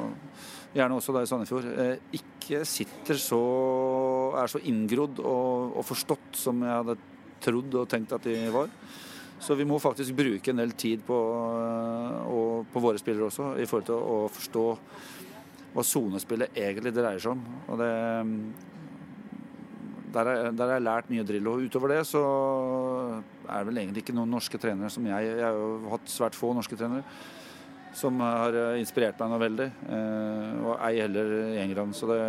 og 0.71 0.75
gjerne 0.79 0.97
også 0.97 1.13
da 1.13 1.21
i 1.21 1.29
Sandefjord, 1.29 1.67
eh, 1.77 1.97
ikke 2.17 2.63
sitter 2.65 3.19
så 3.21 3.41
er 4.41 4.49
så 4.49 4.61
inngrodd 4.65 5.21
og, 5.21 5.77
og 5.77 5.85
forstått 5.85 6.41
som 6.41 6.63
jeg 6.65 6.73
hadde 6.79 6.97
trodd 7.41 7.77
og 7.77 7.89
tenkt 7.89 8.13
at 8.17 8.25
de 8.25 8.35
var. 8.53 8.73
Så 9.41 9.55
vi 9.57 9.65
må 9.65 9.79
faktisk 9.81 10.13
bruke 10.17 10.51
en 10.51 10.61
del 10.61 10.73
tid 10.77 11.01
på, 11.05 11.17
og 11.17 12.67
på 12.73 12.81
våre 12.81 13.01
spillere 13.01 13.29
også, 13.29 13.55
i 13.57 13.65
forhold 13.65 13.87
til 13.87 13.97
å 13.97 14.17
forstå 14.29 14.65
hva 15.73 15.85
sonespillet 15.87 16.57
egentlig 16.57 16.93
dreier 16.93 17.21
seg 17.21 17.33
om. 17.33 17.41
Og 17.73 17.79
det, 17.81 17.89
der 20.13 20.29
har 20.29 20.73
jeg 20.75 20.85
lært 20.85 21.09
mye 21.09 21.25
drill. 21.25 21.49
Og 21.49 21.65
utover 21.65 21.95
det 21.95 22.03
så 22.09 22.21
er 23.19 23.61
det 23.61 23.67
vel 23.69 23.81
egentlig 23.83 24.03
ikke 24.05 24.15
noen 24.17 24.31
norske 24.33 24.59
trenere 24.61 24.91
som 24.93 25.05
jeg 25.09 25.29
Jeg 25.29 25.43
har 25.45 25.57
jo 25.57 25.91
hatt 25.91 26.11
svært 26.11 26.37
få 26.37 26.53
norske 26.57 26.77
trenere 26.79 27.03
som 27.97 28.21
har 28.23 28.55
inspirert 28.79 29.17
meg 29.19 29.33
noe 29.33 29.39
veldig. 29.41 29.65
Og 30.63 30.77
ei 30.87 30.93
heller 31.01 31.33
i 31.49 31.57
England. 31.59 31.91
Så 31.91 32.07
det 32.07 32.19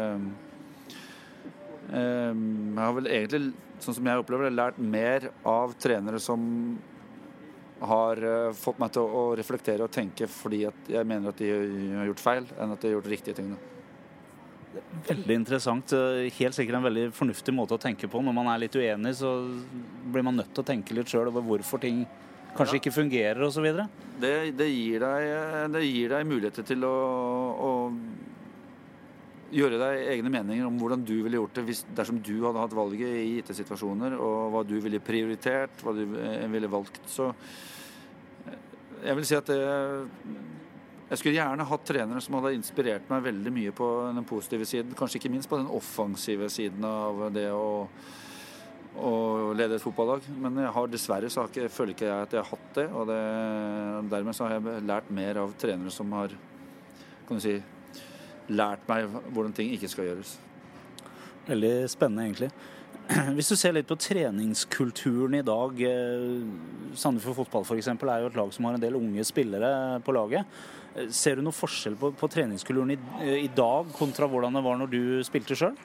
Jeg 1.92 2.80
har 2.80 2.96
vel 2.96 3.06
egentlig, 3.06 3.52
sånn 3.78 3.94
som 3.94 4.08
jeg 4.10 4.24
opplever 4.24 4.48
det, 4.48 4.56
lært 4.58 4.80
mer 4.82 5.28
av 5.46 5.76
trenere 5.78 6.18
som 6.18 6.42
har 7.82 8.22
eh, 8.22 8.52
fått 8.54 8.80
meg 8.82 8.92
til 8.94 9.06
å 9.06 9.24
reflektere 9.38 9.86
og 9.86 9.92
tenke 9.94 10.28
fordi 10.30 10.64
at 10.68 10.90
jeg 10.90 11.08
mener 11.08 11.32
at 11.32 11.40
de 11.42 11.50
har 11.96 12.08
gjort 12.10 12.22
feil, 12.22 12.48
enn 12.58 12.74
at 12.74 12.82
de 12.82 12.90
har 12.90 12.98
gjort 12.98 13.10
riktige 13.12 13.38
ting. 13.38 13.54
Veldig 15.08 15.36
interessant. 15.36 15.92
Eh, 15.96 16.30
helt 16.38 16.56
sikkert 16.56 16.78
en 16.78 16.86
veldig 16.88 17.06
fornuftig 17.16 17.54
måte 17.54 17.76
å 17.76 17.80
tenke 17.82 18.08
på. 18.10 18.22
Når 18.24 18.36
man 18.36 18.50
er 18.52 18.64
litt 18.64 18.76
uenig, 18.78 19.14
så 19.18 19.32
blir 20.12 20.24
man 20.26 20.38
nødt 20.40 20.52
til 20.54 20.64
å 20.64 20.68
tenke 20.72 20.96
litt 20.96 21.12
sjøl 21.12 21.30
over 21.32 21.44
hvorfor 21.44 21.82
ting 21.82 22.04
kanskje 22.56 22.76
ja. 22.76 22.80
ikke 22.80 22.94
fungerer 22.94 23.42
osv. 23.46 23.66
Det, 24.20 24.34
det, 24.56 24.68
gir 24.68 25.02
deg, 25.02 25.72
det 25.72 25.82
gir 25.86 26.12
deg 26.12 26.28
muligheter 26.28 26.66
til 26.68 26.84
å, 26.88 26.92
å 27.52 27.72
gjøre 29.52 29.80
deg 29.80 30.06
egne 30.14 30.32
meninger 30.32 30.68
om 30.68 30.78
hvordan 30.80 31.04
du 31.04 31.14
ville 31.24 31.40
gjort 31.40 31.58
det 31.58 31.66
hvis, 31.68 31.84
dersom 31.96 32.20
du 32.24 32.34
hadde 32.44 32.62
hatt 32.62 32.76
valget 32.76 33.16
i 33.20 33.36
gitte 33.36 33.56
situasjoner, 33.56 34.16
og 34.16 34.54
hva 34.54 34.64
du 34.68 34.76
ville 34.84 35.02
prioritert, 35.04 35.84
hva 35.84 35.96
du 35.96 36.04
eh, 36.16 36.48
ville 36.52 36.70
valgt. 36.72 37.02
Så 37.10 37.32
jeg 39.02 39.18
vil 39.18 39.26
si 39.26 39.36
at 39.36 39.48
det, 39.50 39.60
jeg 41.12 41.21
skulle 41.21 41.37
gjerne 41.37 41.64
hatt 41.69 41.83
trenere 41.85 42.21
som 42.25 42.38
hadde 42.38 42.54
inspirert 42.57 43.11
meg 43.12 43.26
veldig 43.26 43.50
mye 43.52 43.73
på 43.76 43.87
den 44.16 44.25
positive 44.25 44.64
siden. 44.64 44.95
Kanskje 44.97 45.19
ikke 45.21 45.31
minst 45.35 45.50
på 45.50 45.59
den 45.61 45.69
offensive 45.69 46.47
siden 46.49 46.87
av 46.88 47.26
det 47.35 47.50
å, 47.52 47.85
å 48.97 49.11
lede 49.52 49.76
et 49.76 49.85
fotballag. 49.85 50.25
Men 50.40 50.57
jeg 50.62 50.73
har 50.73 50.88
dessverre 50.88 51.28
så 51.28 51.42
har 51.42 51.52
ikke, 51.52 51.69
føler 51.75 51.92
ikke 51.92 52.09
jeg 52.09 52.28
at 52.28 52.37
jeg 52.38 52.40
har 52.40 52.49
hatt 52.54 52.71
det. 52.78 52.87
Og 52.97 53.04
det, 53.12 53.19
dermed 54.14 54.38
så 54.38 54.49
har 54.49 54.57
jeg 54.57 54.87
lært 54.88 55.12
mer 55.12 55.42
av 55.42 55.52
trenere 55.61 55.92
som 55.92 56.16
har 56.16 56.33
kan 57.28 57.37
du 57.37 57.45
si, 57.45 57.59
lært 58.49 58.88
meg 58.88 59.12
hvordan 59.35 59.52
ting 59.57 59.76
ikke 59.76 59.92
skal 59.92 60.09
gjøres. 60.09 60.33
Veldig 61.45 61.75
spennende, 61.92 62.25
egentlig. 62.31 62.49
Hvis 63.37 63.50
du 63.50 63.57
ser 63.59 63.75
litt 63.76 63.88
på 63.88 63.99
treningskulturen 64.00 65.37
i 65.38 65.45
dag 65.45 65.81
eh, 65.87 66.45
Sandefjord 66.99 67.42
fotball 67.42 67.66
f.eks. 67.66 67.90
er 67.92 68.23
jo 68.23 68.31
et 68.31 68.38
lag 68.38 68.52
som 68.54 68.69
har 68.69 68.76
en 68.76 68.83
del 68.83 68.99
unge 68.99 69.25
spillere 69.26 70.00
på 70.04 70.14
laget. 70.16 70.61
Eh, 70.97 71.11
ser 71.14 71.38
du 71.38 71.45
noe 71.47 71.57
forskjell 71.57 71.97
på, 72.00 72.12
på 72.19 72.31
treningskulturen 72.33 72.95
i, 72.95 72.99
eh, 73.23 73.38
i, 73.45 73.50
dag 73.52 73.90
kontra 73.97 74.28
hvordan 74.31 74.57
det 74.57 74.64
var 74.64 74.78
når 74.81 74.92
du 74.92 75.02
spilte 75.26 75.59
sjøl? 75.59 75.76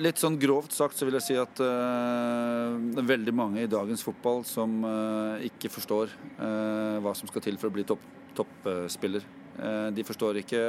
Litt 0.00 0.16
sånn 0.22 0.38
grovt 0.40 0.72
sagt 0.72 0.96
så 0.96 1.04
vil 1.04 1.18
jeg 1.18 1.24
si 1.26 1.34
at 1.36 1.58
uh, 1.60 2.72
det 2.94 3.02
er 3.02 3.08
veldig 3.10 3.34
mange 3.36 3.60
i 3.60 3.68
dagens 3.68 4.00
fotball 4.06 4.40
som 4.48 4.78
uh, 4.86 5.42
ikke 5.44 5.68
forstår 5.68 6.14
uh, 6.38 6.96
hva 7.04 7.12
som 7.18 7.28
skal 7.28 7.44
til 7.44 7.58
for 7.60 7.68
å 7.68 7.74
bli 7.74 7.84
toppspiller. 7.84 9.26
Top, 9.26 9.92
de 9.92 10.04
forstår 10.08 10.38
ikke 10.40 10.60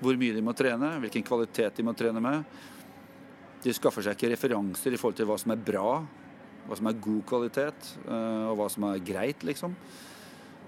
hvor 0.00 0.16
mye 0.18 0.34
de 0.34 0.42
må 0.42 0.56
trene, 0.58 0.96
hvilken 1.04 1.22
kvalitet 1.28 1.78
de 1.78 1.84
må 1.86 1.94
trene 1.94 2.18
med. 2.24 2.56
De 3.66 3.74
skaffer 3.74 4.04
seg 4.06 4.14
ikke 4.14 4.30
referanser 4.30 4.94
i 4.94 4.98
forhold 5.00 5.16
til 5.18 5.26
hva 5.26 5.36
som 5.42 5.50
er 5.50 5.62
bra, 5.66 5.98
hva 6.68 6.76
som 6.78 6.86
er 6.86 7.00
god 7.02 7.22
kvalitet, 7.26 7.88
eh, 8.06 8.44
og 8.46 8.60
hva 8.60 8.68
som 8.70 8.86
er 8.86 9.02
greit, 9.02 9.42
liksom. 9.46 9.74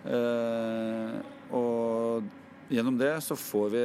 Eh, 0.08 1.14
og 1.54 2.26
gjennom 2.68 2.98
det 2.98 3.12
så 3.22 3.36
får 3.38 3.68
vi, 3.70 3.82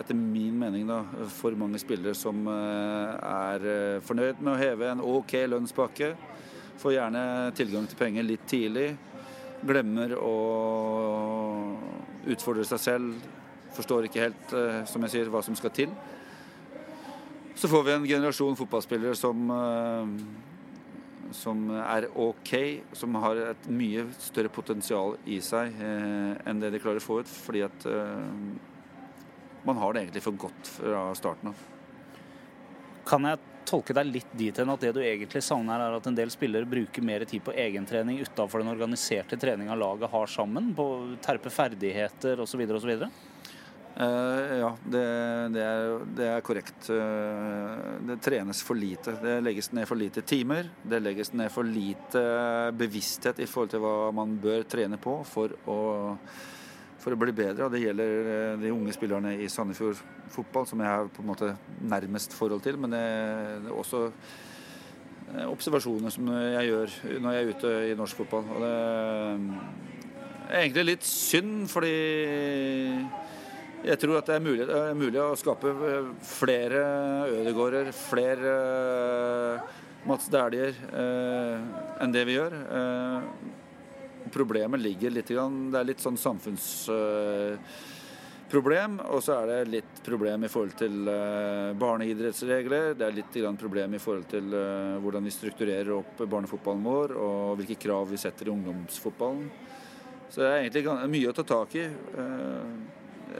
etter 0.00 0.18
min 0.18 0.56
mening, 0.58 0.88
da, 0.90 1.04
for 1.36 1.54
mange 1.58 1.78
spillere 1.82 2.18
som 2.18 2.42
eh, 2.50 3.12
er 3.30 4.02
fornøyd 4.08 4.42
med 4.42 4.56
å 4.56 4.58
heve 4.58 4.90
en 4.90 5.04
OK 5.06 5.36
lønnspakke. 5.52 6.10
Får 6.82 6.96
gjerne 6.96 7.24
tilgang 7.54 7.86
til 7.86 8.00
penger 8.00 8.26
litt 8.26 8.48
tidlig. 8.50 8.88
Glemmer 9.62 10.16
å 10.18 10.34
utfordre 12.26 12.66
seg 12.66 12.82
selv. 12.82 13.30
Forstår 13.76 14.08
ikke 14.08 14.24
helt, 14.24 14.50
som 14.90 15.04
jeg 15.06 15.14
sier, 15.14 15.30
hva 15.30 15.44
som 15.46 15.54
skal 15.56 15.70
til. 15.76 15.94
Så 17.54 17.68
får 17.68 17.82
vi 17.84 17.92
en 17.92 18.06
generasjon 18.08 18.56
fotballspillere 18.56 19.14
som, 19.14 19.50
eh, 19.50 21.32
som 21.36 21.70
er 21.70 22.08
OK, 22.14 22.52
som 22.92 23.14
har 23.14 23.36
et 23.36 23.68
mye 23.68 24.06
større 24.18 24.48
potensial 24.52 25.16
i 25.26 25.40
seg 25.44 25.76
eh, 25.80 26.34
enn 26.48 26.60
det 26.62 26.72
de 26.72 26.80
klarer 26.82 27.02
å 27.02 27.04
få 27.04 27.20
ut. 27.22 27.30
Fordi 27.46 27.64
at 27.68 27.86
eh, 27.86 28.28
man 29.68 29.78
har 29.78 29.92
det 29.92 30.06
egentlig 30.06 30.24
for 30.24 30.44
godt 30.48 30.74
fra 30.78 31.06
starten 31.18 31.52
av. 31.52 31.64
Kan 33.06 33.26
jeg 33.28 33.38
tolke 33.68 33.94
deg 33.94 34.08
litt 34.10 34.32
dit 34.36 34.58
hen 34.58 34.70
at 34.72 34.82
det 34.82 34.92
du 34.96 35.00
egentlig 35.02 35.42
savner, 35.44 35.80
er 35.80 35.96
at 35.96 36.06
en 36.08 36.16
del 36.16 36.32
spillere 36.34 36.68
bruker 36.68 37.04
mer 37.04 37.24
tid 37.28 37.44
på 37.46 37.54
egentrening 37.54 38.20
utafor 38.22 38.62
den 38.62 38.72
organiserte 38.72 39.38
treninga 39.40 39.76
laget 39.78 40.10
har 40.12 40.30
sammen? 40.30 40.72
På 40.76 40.88
terpe 41.24 41.52
ferdigheter 41.52 42.42
osv. 42.42 42.64
osv.? 42.78 43.06
Uh, 43.92 44.56
ja, 44.56 44.68
det, 44.88 45.00
det, 45.52 45.62
er, 45.62 45.90
det, 46.16 46.28
er, 46.30 46.44
korrekt. 46.44 46.86
Uh, 46.88 47.98
det 48.08 48.16
trenes 48.24 48.62
for 48.64 48.78
lite. 48.78 49.12
Det 49.20 49.34
legges 49.44 49.68
ned 49.76 49.88
for 49.88 50.00
lite 50.00 50.24
timer. 50.24 50.70
Det 50.82 51.00
legges 51.02 51.34
ned 51.36 51.52
for 51.52 51.68
lite 51.68 52.22
bevissthet 52.78 53.42
i 53.44 53.48
forhold 53.50 53.74
til 53.74 53.84
hva 53.84 54.08
man 54.16 54.38
bør 54.40 54.64
trene 54.64 54.96
på 55.02 55.18
for 55.28 55.52
å, 55.68 55.76
for 57.02 57.12
å 57.12 57.20
bli 57.20 57.36
bedre. 57.36 57.66
Og 57.66 57.74
det 57.74 57.82
gjelder 57.84 58.30
uh, 58.30 58.62
de 58.64 58.72
unge 58.72 58.96
spillerne 58.96 59.36
i 59.44 59.50
Sandefjord 59.52 60.00
fotball, 60.32 60.64
som 60.70 60.80
jeg 60.80 60.88
har 60.88 61.12
på 61.12 61.24
en 61.24 61.32
måte 61.34 61.52
nærmest 61.84 62.32
forhold 62.38 62.64
til. 62.64 62.80
Men 62.80 62.96
det, 62.96 63.04
det 63.66 63.74
er 63.74 63.76
også 63.76 64.06
observasjoner 65.52 66.12
som 66.12 66.26
jeg 66.28 66.68
gjør 66.68 66.94
når 67.24 67.34
jeg 67.34 67.42
er 67.44 67.52
ute 67.52 67.76
i 67.90 67.96
norsk 67.96 68.24
fotball. 68.24 68.48
Og 68.56 68.64
det 68.64 68.72
er 70.48 70.64
egentlig 70.64 70.94
litt 70.94 71.06
synd, 71.08 71.68
fordi 71.72 71.92
jeg 73.82 73.98
tror 73.98 74.20
at 74.20 74.28
det 74.30 74.36
er 74.36 74.44
mulig, 74.44 74.66
er 74.70 74.94
mulig 74.94 75.20
å 75.22 75.36
skape 75.38 75.68
eh, 75.72 76.10
flere 76.26 76.82
Ødegårder, 77.40 77.92
flere 77.96 78.52
uh, 79.56 79.62
Mats 80.06 80.28
Dæhlier 80.30 80.74
enn 82.02 82.12
det 82.14 82.24
vi 82.26 82.34
gjør. 82.34 82.52
Problemet 84.34 84.80
ligger 84.82 85.10
litt 85.14 85.30
Det 85.30 85.78
er 85.78 85.86
litt 85.86 86.02
sånn 86.02 86.18
samfunnsproblem. 86.18 88.98
og 89.06 89.22
så 89.22 89.32
er 89.36 89.46
det 89.46 89.70
litt 89.70 90.02
problem 90.02 90.42
i 90.42 90.50
forhold 90.50 90.74
til 90.80 91.06
barneidrettsregler. 91.78 92.98
Det 92.98 93.06
er 93.06 93.14
litt 93.14 93.30
problem 93.60 93.94
i 93.94 94.02
forhold 94.02 94.26
til 94.30 94.42
hvordan 95.04 95.22
vi 95.22 95.30
strukturerer 95.30 95.90
opp 96.00 96.18
barnefotballen 96.26 96.82
vår, 96.82 97.12
og 97.14 97.56
hvilke 97.60 97.78
krav 97.86 98.10
vi 98.10 98.18
setter 98.18 98.46
i 98.48 98.52
ungdomsfotballen. 98.56 99.46
Så 100.32 100.40
det 100.40 100.48
er 100.48 100.58
egentlig 100.64 100.84
mye 101.14 101.30
å 101.30 101.36
ta 101.36 101.44
tak 101.46 101.70
i. 101.78 101.86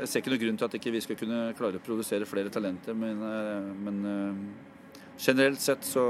Jeg 0.00 0.08
ser 0.08 0.22
ikke 0.22 0.32
noen 0.32 0.42
grunn 0.42 0.60
til 0.60 0.68
at 0.68 0.76
ikke 0.78 0.92
vi 0.94 1.02
skal 1.04 1.18
kunne 1.18 1.40
klare 1.58 1.80
å 1.80 1.84
produsere 1.84 2.28
flere 2.28 2.52
talenter, 2.52 2.96
men, 2.96 3.20
eh, 3.26 3.68
men 3.86 3.98
eh, 4.08 4.70
generelt 5.20 5.60
sett 5.62 5.84
så, 5.86 6.06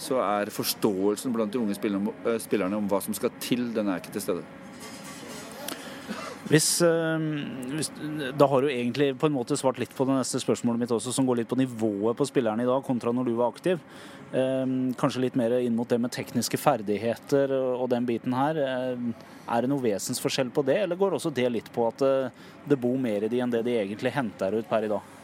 så 0.00 0.20
er 0.24 0.52
forståelsen 0.54 1.34
blant 1.34 1.52
de 1.52 1.60
unge 1.60 1.76
eh, 1.76 2.40
spillerne 2.40 2.78
om 2.78 2.88
hva 2.90 3.02
som 3.04 3.16
skal 3.16 3.34
til, 3.42 3.68
den 3.76 3.90
er 3.90 4.00
ikke 4.00 4.14
til 4.16 4.26
stede. 4.28 4.46
Hvis, 6.50 6.80
hvis, 6.82 7.90
da 8.34 8.46
har 8.50 8.64
du 8.64 8.72
egentlig 8.72 9.12
på 9.20 9.28
en 9.28 9.34
måte 9.36 9.54
svart 9.60 9.76
litt 9.78 9.92
på 9.94 10.02
det 10.08 10.16
neste 10.16 10.40
spørsmålet 10.42 10.80
mitt 10.82 10.94
også, 10.96 11.12
som 11.14 11.28
går 11.28 11.42
litt 11.42 11.50
på 11.50 11.58
nivået 11.60 12.16
på 12.18 12.26
spillerne 12.26 12.64
i 12.64 12.66
dag 12.66 12.82
kontra 12.82 13.12
når 13.14 13.28
du 13.28 13.36
var 13.38 13.52
aktiv. 13.52 13.78
kanskje 14.98 15.22
litt 15.22 15.36
mer 15.38 15.54
inn 15.60 15.76
mot 15.78 15.86
det 15.86 16.00
med 16.02 16.10
tekniske 16.10 16.58
ferdigheter 16.58 17.54
og 17.54 17.86
den 17.92 18.08
biten 18.08 18.34
her. 18.34 18.58
Er 19.50 19.64
det 19.64 19.70
noe 19.72 19.82
vesensforskjell 19.82 20.50
på 20.54 20.62
det, 20.66 20.78
eller 20.84 20.98
går 20.98 21.16
også 21.16 21.32
det 21.34 21.48
litt 21.50 21.70
på 21.74 21.88
at 21.88 22.04
eh, 22.06 22.44
det 22.70 22.78
bor 22.78 22.98
mer 23.00 23.26
i 23.26 23.30
de 23.32 23.40
enn 23.42 23.50
det 23.50 23.64
de 23.66 23.80
egentlig 23.80 24.12
henter 24.14 24.54
ut 24.54 24.68
per 24.70 24.86
i 24.86 24.90
dag? 24.92 25.16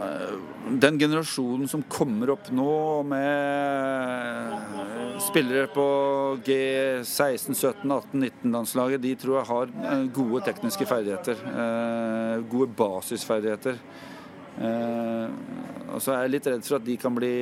Eh, 0.00 0.32
den 0.82 0.98
generasjonen 0.98 1.70
som 1.70 1.84
kommer 1.86 2.34
opp 2.34 2.50
nå 2.50 2.74
med 3.06 4.50
spillere 5.22 5.70
på 5.70 5.86
G16, 6.46 7.54
17, 7.54 7.86
18, 7.86 8.26
19-landslaget, 8.26 9.04
de 9.06 9.14
tror 9.22 9.38
jeg 9.38 9.50
har 9.52 9.74
eh, 9.86 10.06
gode 10.18 10.42
tekniske 10.50 10.90
ferdigheter. 10.90 11.46
Gode 12.50 12.74
basisferdigheter. 12.74 13.78
Og 14.60 16.00
så 16.02 16.12
er 16.12 16.24
jeg 16.24 16.32
litt 16.34 16.48
redd 16.50 16.64
for 16.66 16.80
at 16.80 16.86
de 16.86 16.96
kan 17.00 17.14
bli 17.14 17.34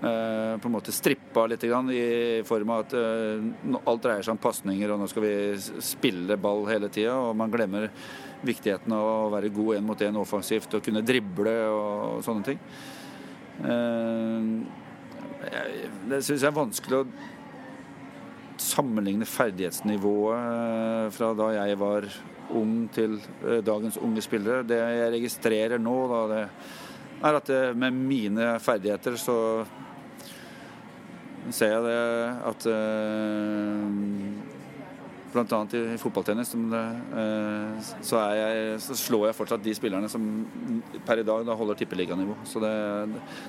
på 0.00 0.68
en 0.68 0.72
måte 0.72 0.92
strippa 0.96 1.42
litt 1.50 1.64
i 1.64 2.42
form 2.48 2.70
av 2.72 2.86
at 2.86 2.94
eh, 2.96 3.80
alt 3.84 4.02
dreier 4.02 4.24
seg 4.24 4.32
om 4.32 4.40
pasninger, 4.40 4.88
og 4.90 5.02
nå 5.02 5.08
skal 5.10 5.26
vi 5.26 5.34
spille 5.84 6.38
ball 6.40 6.64
hele 6.70 6.88
tida. 6.88 7.18
Og 7.20 7.36
man 7.36 7.52
glemmer 7.52 7.90
viktigheten 8.40 8.92
av 8.96 9.04
å 9.04 9.32
være 9.34 9.52
god 9.52 9.76
én 9.76 9.84
mot 9.84 10.00
én 10.00 10.16
offensivt 10.16 10.72
og 10.76 10.84
kunne 10.86 11.04
drible 11.04 11.52
og 11.68 12.24
sånne 12.24 12.46
ting. 12.48 12.62
Eh, 13.60 14.40
det 16.08 16.22
syns 16.24 16.40
jeg 16.40 16.48
er 16.48 16.56
vanskelig 16.56 17.02
å 17.02 17.06
sammenligne 18.60 19.28
ferdighetsnivået 19.28 20.40
eh, 20.40 21.06
fra 21.16 21.32
da 21.36 21.50
jeg 21.58 21.80
var 21.80 22.08
ung 22.56 22.88
til 22.92 23.18
eh, 23.44 23.60
dagens 23.64 24.00
unge 24.00 24.24
spillere. 24.24 24.64
Det 24.68 24.80
jeg 24.80 25.12
registrerer 25.16 25.82
nå, 25.82 25.98
da, 26.10 26.22
det 26.32 26.42
er 27.28 27.36
at 27.36 27.52
med 27.76 27.92
mine 28.00 28.54
ferdigheter 28.64 29.20
så 29.20 29.36
ser 31.56 31.74
jeg 31.76 31.84
det 31.86 31.98
at 32.50 32.70
Blant 35.30 35.52
annet 35.54 35.74
i 35.78 35.98
fotballtennis 36.00 36.56
eh, 36.56 37.90
så, 38.02 38.22
jeg, 38.34 38.78
så 38.82 38.96
slår 38.98 39.28
jeg 39.28 39.36
fortsatt 39.38 39.62
de 39.62 39.74
spillerne 39.78 40.08
som 40.10 40.24
per 41.06 41.22
i 41.22 41.26
dag 41.26 41.44
da 41.46 41.54
holder 41.54 41.78
tippeliganivå. 41.78 42.34
Så 42.50 42.62
det, 42.62 42.72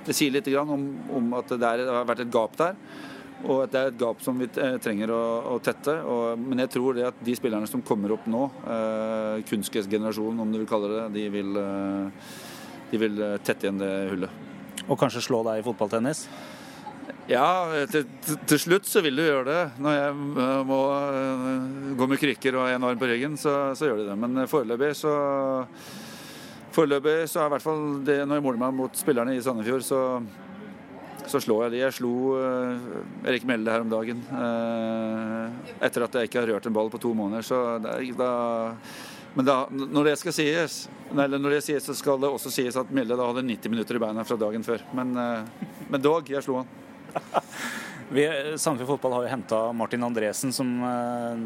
det 0.05 0.13
sier 0.13 0.35
litt 0.35 0.49
om, 0.61 0.85
om 1.17 1.33
at 1.39 1.55
det, 1.55 1.65
er, 1.65 1.81
det 1.81 1.95
har 1.95 2.05
vært 2.11 2.21
et 2.27 2.35
gap 2.35 2.53
der. 2.59 2.77
Og 3.41 3.63
at 3.63 3.73
det 3.73 3.81
er 3.81 3.89
et 3.89 3.97
gap 3.97 4.21
som 4.21 4.37
vi 4.37 4.45
eh, 4.61 4.77
trenger 4.83 5.15
å, 5.15 5.23
å 5.55 5.57
tette. 5.63 5.97
Og, 6.05 6.37
men 6.37 6.61
jeg 6.61 6.73
tror 6.75 6.97
det 6.97 7.09
at 7.09 7.25
de 7.25 7.35
spillerne 7.37 7.69
som 7.69 7.81
kommer 7.85 8.13
opp 8.13 8.29
nå, 8.29 8.45
eh, 8.61 9.41
kunstgressgenerasjonen 9.49 10.45
om 10.45 10.53
du 10.53 10.61
vil 10.61 10.69
kalle 10.69 10.93
det, 10.93 11.07
de 11.17 11.27
vil, 11.33 11.57
eh, 11.57 12.31
de 12.93 13.01
vil 13.01 13.21
eh, 13.25 13.37
tette 13.41 13.65
igjen 13.65 13.81
det 13.81 13.91
hullet. 14.13 14.49
Og 14.85 14.99
kanskje 15.01 15.25
slå 15.25 15.41
deg 15.49 15.63
i 15.63 15.65
fotballtennis? 15.65 16.27
Ja, 17.29 17.69
til, 17.91 18.07
til- 18.49 18.59
slutt 18.59 18.87
så 18.89 19.01
vil 19.05 19.15
du 19.19 19.21
gjøre 19.23 19.45
det. 19.45 19.61
Når 19.81 19.97
jeg 19.97 20.13
eh, 20.41 20.61
må 20.67 20.79
eh, 20.89 21.57
gå 21.99 22.07
med 22.09 22.19
krykker 22.21 22.57
og 22.57 22.69
en 22.71 22.87
arm 22.87 23.01
på 23.01 23.09
ryggen, 23.11 23.37
så, 23.39 23.75
så 23.77 23.87
gjør 23.87 24.01
de 24.01 24.07
det. 24.09 24.17
Men 24.23 24.41
eh, 24.41 24.49
foreløpig 24.49 24.93
så 24.97 25.13
Foreløpig 26.71 27.25
så 27.27 27.41
er 27.41 27.49
i 27.49 27.51
hvert 27.51 27.63
fall 27.65 27.81
det 28.07 28.21
når 28.23 28.37
jeg 28.37 28.43
måler 28.45 28.59
meg 28.61 28.75
mot 28.77 28.95
spillerne 28.95 29.33
i 29.35 29.41
Sandefjord, 29.43 29.81
så, 29.83 29.97
så 31.27 31.41
slår 31.43 31.65
jeg 31.65 31.73
de. 31.73 31.79
Jeg 31.81 31.95
slo 31.97 32.11
uh, 32.39 33.25
Erik 33.27 33.43
Melde 33.43 33.73
her 33.73 33.83
om 33.83 33.89
dagen. 33.91 34.21
Uh, 34.31 35.73
etter 35.83 36.05
at 36.05 36.15
jeg 36.15 36.29
ikke 36.29 36.39
har 36.39 36.47
rørt 36.53 36.69
en 36.69 36.77
ball 36.77 36.87
på 36.93 37.01
to 37.03 37.11
måneder. 37.11 37.43
Så 37.43 37.59
da 37.83 38.29
men 39.35 39.49
da, 39.49 39.57
når 39.67 40.13
det 40.13 40.15
skal 40.21 40.37
sies, 40.37 40.77
eller 41.11 41.43
når 41.43 41.57
det 41.57 41.61
sies, 41.67 41.83
så 41.83 41.97
skal 41.99 42.23
det 42.23 42.31
også 42.31 42.51
sies 42.55 42.79
at 42.79 42.95
Melde 42.95 43.19
da 43.19 43.27
hadde 43.33 43.43
90 43.51 43.75
minutter 43.75 43.99
i 43.99 44.03
beina 44.05 44.23
fra 44.27 44.39
dagen 44.39 44.63
før. 44.63 44.87
Men, 44.95 45.11
men 45.91 46.07
dog, 46.07 46.31
jeg 46.31 46.47
slo 46.47 46.61
han. 46.61 46.71
Vi, 48.11 48.23
Sandefjord 48.59 48.97
Fotball 48.97 49.13
har 49.15 49.27
jo 49.27 49.31
henta 49.31 49.59
Martin 49.75 50.03
Andresen 50.03 50.51
som 50.55 50.71
eh, 50.83 51.43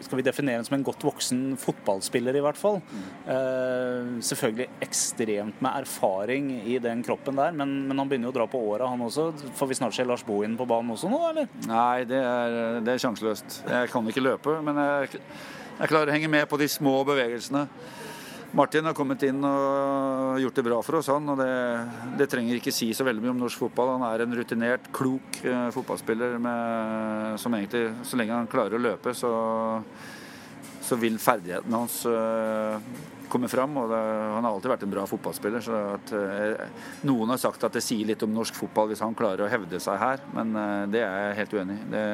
skal 0.00 0.16
vi 0.20 0.24
definere 0.24 0.64
som 0.64 0.76
en 0.76 0.84
godt 0.86 1.02
voksen 1.04 1.42
fotballspiller, 1.60 2.36
i 2.38 2.42
hvert 2.42 2.58
fall. 2.58 2.80
Eh, 3.28 4.14
selvfølgelig 4.24 4.68
ekstremt 4.84 5.60
med 5.64 5.82
erfaring 5.82 6.50
i 6.62 6.78
den 6.82 7.02
kroppen 7.06 7.38
der, 7.38 7.54
men, 7.56 7.74
men 7.90 8.00
han 8.00 8.10
begynner 8.10 8.30
jo 8.30 8.34
å 8.34 8.38
dra 8.38 8.48
på 8.50 8.62
åra, 8.70 8.88
han 8.92 9.04
også. 9.04 9.30
Får 9.58 9.70
vi 9.70 9.78
snart 9.80 9.96
se 9.96 10.06
Lars 10.08 10.24
Bohin 10.26 10.56
på 10.58 10.68
banen 10.70 10.94
også 10.94 11.10
nå, 11.12 11.22
eller? 11.32 11.48
Nei, 11.68 12.04
det 12.08 12.20
er, 12.22 12.58
det 12.86 12.94
er 12.94 13.04
sjanseløst. 13.04 13.62
Jeg 13.68 13.92
kan 13.92 14.12
ikke 14.12 14.24
løpe, 14.24 14.58
men 14.64 14.80
jeg, 14.82 15.22
jeg 15.78 15.92
klarer 15.92 16.12
å 16.12 16.16
henge 16.16 16.30
med 16.38 16.48
på 16.50 16.60
de 16.60 16.70
små 16.72 17.00
bevegelsene. 17.08 17.66
Martin 18.56 18.86
har 18.88 18.94
kommet 18.96 19.22
inn 19.28 19.42
og 19.44 20.38
gjort 20.40 20.56
det 20.56 20.64
bra 20.64 20.78
for 20.84 20.98
oss, 20.98 21.10
han. 21.12 21.26
Og 21.28 21.36
det, 21.40 21.50
det 22.16 22.28
trenger 22.32 22.56
ikke 22.56 22.72
si 22.72 22.88
så 22.96 23.04
veldig 23.04 23.24
mye 23.24 23.34
om 23.34 23.42
norsk 23.42 23.60
fotball. 23.60 23.92
Han 23.98 24.06
er 24.08 24.24
en 24.24 24.36
rutinert, 24.38 24.88
klok 24.96 25.42
eh, 25.44 25.68
fotballspiller 25.74 26.38
med, 26.40 27.36
som 27.42 27.56
egentlig, 27.58 27.90
så 28.08 28.20
lenge 28.20 28.38
han 28.38 28.48
klarer 28.48 28.78
å 28.78 28.80
løpe, 28.80 29.12
så, 29.16 29.32
så 30.80 30.96
vil 31.00 31.20
ferdighetene 31.20 31.82
hans 31.82 32.00
eh, 32.08 32.88
komme 33.28 33.52
fram. 33.52 33.76
Og 33.82 33.92
det, 33.92 34.00
han 34.00 34.40
har 34.40 34.50
alltid 34.54 34.72
vært 34.72 34.88
en 34.88 34.96
bra 34.96 35.04
fotballspiller. 35.12 35.68
Så 35.68 35.84
at, 35.98 36.16
eh, 36.16 36.88
noen 37.10 37.34
har 37.34 37.44
sagt 37.44 37.68
at 37.68 37.76
det 37.76 37.84
sier 37.84 38.08
litt 38.08 38.24
om 38.24 38.32
norsk 38.32 38.56
fotball 38.56 38.88
hvis 38.94 39.04
han 39.04 39.18
klarer 39.18 39.44
å 39.44 39.52
hevde 39.52 39.82
seg 39.82 40.00
her, 40.00 40.24
men 40.32 40.56
eh, 40.56 40.82
det 40.96 41.04
er 41.04 41.28
jeg 41.28 41.40
helt 41.42 41.56
uenig 41.60 41.80
i. 41.84 42.04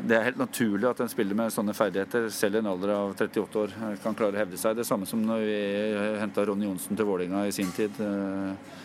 Det, 0.00 0.16
er 0.16 0.24
helt 0.30 0.40
naturlig 0.40 0.88
at 0.88 1.02
en 1.04 1.10
spiller 1.12 1.36
med 1.36 1.52
sånne 1.52 1.74
ferdigheter, 1.76 2.30
selv 2.32 2.56
i 2.56 2.62
en 2.62 2.70
alder 2.72 2.94
av 2.94 3.12
38 3.12 3.60
år, 3.60 3.74
eh, 3.76 3.98
kan 4.02 4.16
klare 4.16 4.36
å 4.38 4.42
hevde 4.42 4.60
seg. 4.60 4.78
Det 4.78 4.88
samme 4.88 5.08
som 5.08 5.20
når 5.24 5.44
vi 5.44 5.58
henta 6.22 6.46
Ronny 6.48 6.68
Johnsen 6.68 6.96
til 6.96 7.08
Vålinga 7.08 7.44
i 7.46 7.52
sin 7.52 7.72
tid. 7.76 8.00
Eh, 8.00 8.80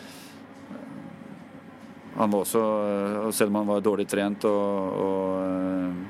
Han 2.18 2.30
var 2.30 2.40
også, 2.42 2.60
eh, 2.60 3.30
selv 3.30 3.52
om 3.52 3.54
han 3.60 3.66
var 3.66 3.80
dårlig 3.80 4.08
trent 4.10 4.44
og, 4.44 4.94
og 4.98 5.42
eh, 5.44 6.06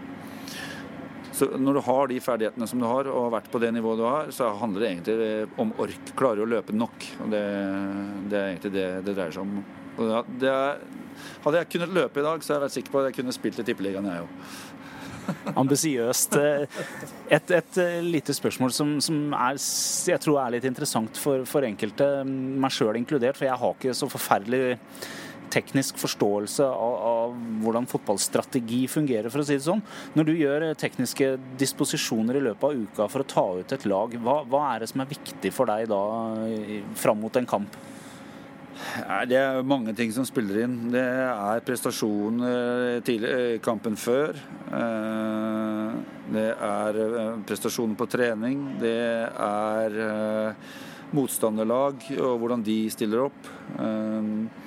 så 1.39 1.47
Når 1.55 1.77
du 1.77 1.81
har 1.87 2.09
de 2.11 2.19
ferdighetene 2.19 2.67
som 2.67 2.81
du 2.81 2.87
har, 2.89 3.07
og 3.07 3.29
har 3.29 3.35
vært 3.37 3.51
på 3.53 3.61
det 3.63 3.69
nivået 3.71 4.01
du 4.01 4.03
har, 4.03 4.31
så 4.35 4.49
handler 4.59 4.83
det 4.83 4.89
egentlig 4.89 5.59
om 5.63 5.71
ork. 5.79 6.09
Klarer 6.19 6.43
å 6.43 6.49
løpe 6.51 6.75
nok. 6.75 7.05
Og 7.23 7.29
det, 7.31 7.43
det 8.27 8.41
er 8.41 8.49
egentlig 8.49 8.73
det 8.75 8.87
det 9.07 9.15
dreier 9.15 9.37
seg 9.37 9.45
om. 9.45 9.61
Og 10.03 10.33
det, 10.43 10.51
er, 10.51 10.81
hadde 11.45 11.61
jeg 11.61 11.71
kunnet 11.77 11.95
løpe 11.95 12.19
i 12.19 12.27
dag, 12.27 12.43
så 12.43 12.57
jeg 12.57 12.65
vært 12.65 12.75
sikker 12.75 12.91
på 12.91 13.03
at 13.05 13.07
jeg 13.07 13.19
kunne 13.21 13.37
spilt 13.37 13.63
i 13.63 13.67
Tippeligaen, 13.69 14.11
jeg 14.11 14.25
òg. 14.25 14.51
Ambisiøst. 15.59 16.37
Et, 16.39 17.55
et 17.61 17.81
eh, 17.83 18.01
lite 18.05 18.35
spørsmål 18.37 18.75
som, 18.75 18.97
som 19.05 19.33
er, 19.37 19.61
jeg 20.13 20.25
tror 20.25 20.43
er 20.43 20.57
litt 20.57 20.69
interessant 20.69 21.21
for, 21.21 21.47
for 21.49 21.67
enkelte, 21.69 22.09
meg 22.27 22.75
sjøl 22.75 22.99
inkludert. 23.01 23.39
For 23.39 23.49
jeg 23.49 23.61
har 23.63 23.77
ikke 23.77 23.97
så 23.97 24.11
forferdelig 24.11 24.79
teknisk 25.49 25.97
forståelse 25.97 26.65
av, 26.69 26.97
av 27.09 27.37
hvordan 27.63 27.87
fotballstrategi 27.89 28.83
fungerer, 28.93 29.31
for 29.33 29.41
å 29.41 29.47
si 29.49 29.57
det 29.57 29.65
sånn. 29.65 29.81
Når 30.19 30.29
du 30.29 30.35
gjør 30.37 30.67
eh, 30.69 30.79
tekniske 30.79 31.35
disposisjoner 31.61 32.41
i 32.41 32.45
løpet 32.51 32.69
av 32.69 32.83
uka 32.89 33.09
for 33.13 33.25
å 33.25 33.31
ta 33.35 33.47
ut 33.61 33.77
et 33.77 33.87
lag, 33.89 34.19
hva, 34.25 34.43
hva 34.49 34.65
er 34.73 34.85
det 34.85 34.91
som 34.93 35.05
er 35.05 35.15
viktig 35.15 35.55
for 35.57 35.71
deg 35.71 35.89
da 35.93 36.03
fram 37.01 37.25
mot 37.25 37.41
en 37.41 37.49
kamp? 37.49 37.81
Det 39.29 39.37
er 39.39 39.63
mange 39.67 39.93
ting 39.97 40.13
som 40.15 40.27
spiller 40.29 40.63
inn. 40.65 40.77
Det 40.93 41.03
er 41.03 41.65
prestasjoner 41.67 43.01
tidlig 43.07 43.33
i 43.57 43.59
kampen 43.65 43.97
før. 43.99 44.39
Eh, 44.73 45.99
Det 46.29 46.51
er 46.53 46.97
eh, 47.01 47.39
prestasjoner 47.49 47.97
på 47.97 48.07
trening. 48.13 48.59
Det 48.81 48.93
er 49.33 49.95
eh, 50.05 50.73
motstanderlag 51.17 52.05
og 52.21 52.35
hvordan 52.43 52.63
de 52.67 52.79
stiller 52.93 53.25
opp. 53.31 53.53
Eh, 53.81 54.67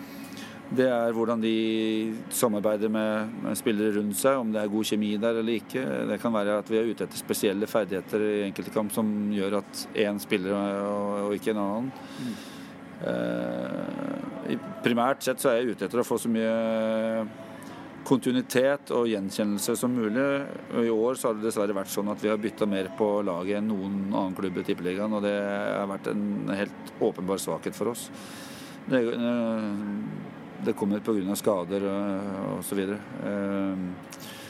Det 0.72 0.88
er 0.88 1.12
hvordan 1.12 1.42
de 1.44 2.16
samarbeider 2.32 2.88
med, 2.90 3.56
spillere 3.60 3.92
rundt 3.98 4.16
seg, 4.16 4.38
om 4.40 4.54
det 4.54 4.62
er 4.62 4.70
god 4.72 4.88
kjemi 4.88 5.18
der 5.20 5.42
eller 5.42 5.58
ikke. 5.60 5.84
Det 6.08 6.20
kan 6.22 6.32
være 6.32 6.60
at 6.62 6.70
vi 6.72 6.78
er 6.80 6.88
ute 6.88 7.04
etter 7.04 7.20
spesielle 7.20 7.68
ferdigheter 7.68 8.24
i 8.24 8.46
enkelte 8.46 8.72
kamp 8.72 8.94
som 8.96 9.10
gjør 9.36 9.58
at 9.60 9.82
én 10.00 10.20
spiller 10.24 10.56
og, 10.56 11.36
ikke 11.36 11.52
en 11.52 11.60
annen. 11.60 11.92
Eh, 13.02 14.58
Primært 14.82 15.24
sett 15.24 15.40
så 15.42 15.52
er 15.52 15.62
jeg 15.62 15.76
ute 15.76 15.86
etter 15.88 16.02
å 16.02 16.06
få 16.06 16.18
så 16.20 16.30
mye 16.32 17.26
kontinuitet 18.08 18.90
og 18.98 19.06
gjenkjennelse 19.12 19.76
som 19.78 19.94
mulig. 19.94 20.26
Og 20.74 20.88
I 20.88 20.92
år 20.92 21.20
så 21.20 21.30
har 21.30 21.38
det 21.38 21.46
dessverre 21.46 21.76
vært 21.78 21.94
sånn 21.94 22.10
at 22.12 22.22
vi 22.24 22.32
har 22.32 22.42
bytta 22.42 22.68
mer 22.70 22.90
på 22.98 23.08
laget 23.26 23.60
enn 23.60 23.70
noen 23.70 23.96
annen 24.10 24.36
klubb 24.38 24.58
i 24.58 24.66
Tippeligaen, 24.68 25.14
og 25.14 25.24
det 25.24 25.36
har 25.38 25.88
vært 25.92 26.12
en 26.12 26.26
helt 26.58 26.94
åpenbar 27.00 27.42
svakhet 27.42 27.78
for 27.78 27.94
oss. 27.94 28.10
Det, 28.90 29.02
eh, 29.14 29.72
det 30.66 30.76
kommer 30.78 31.00
pga. 31.06 31.36
skader 31.38 31.88
og 31.90 32.60
osv. 32.60 32.82
Så 32.82 34.41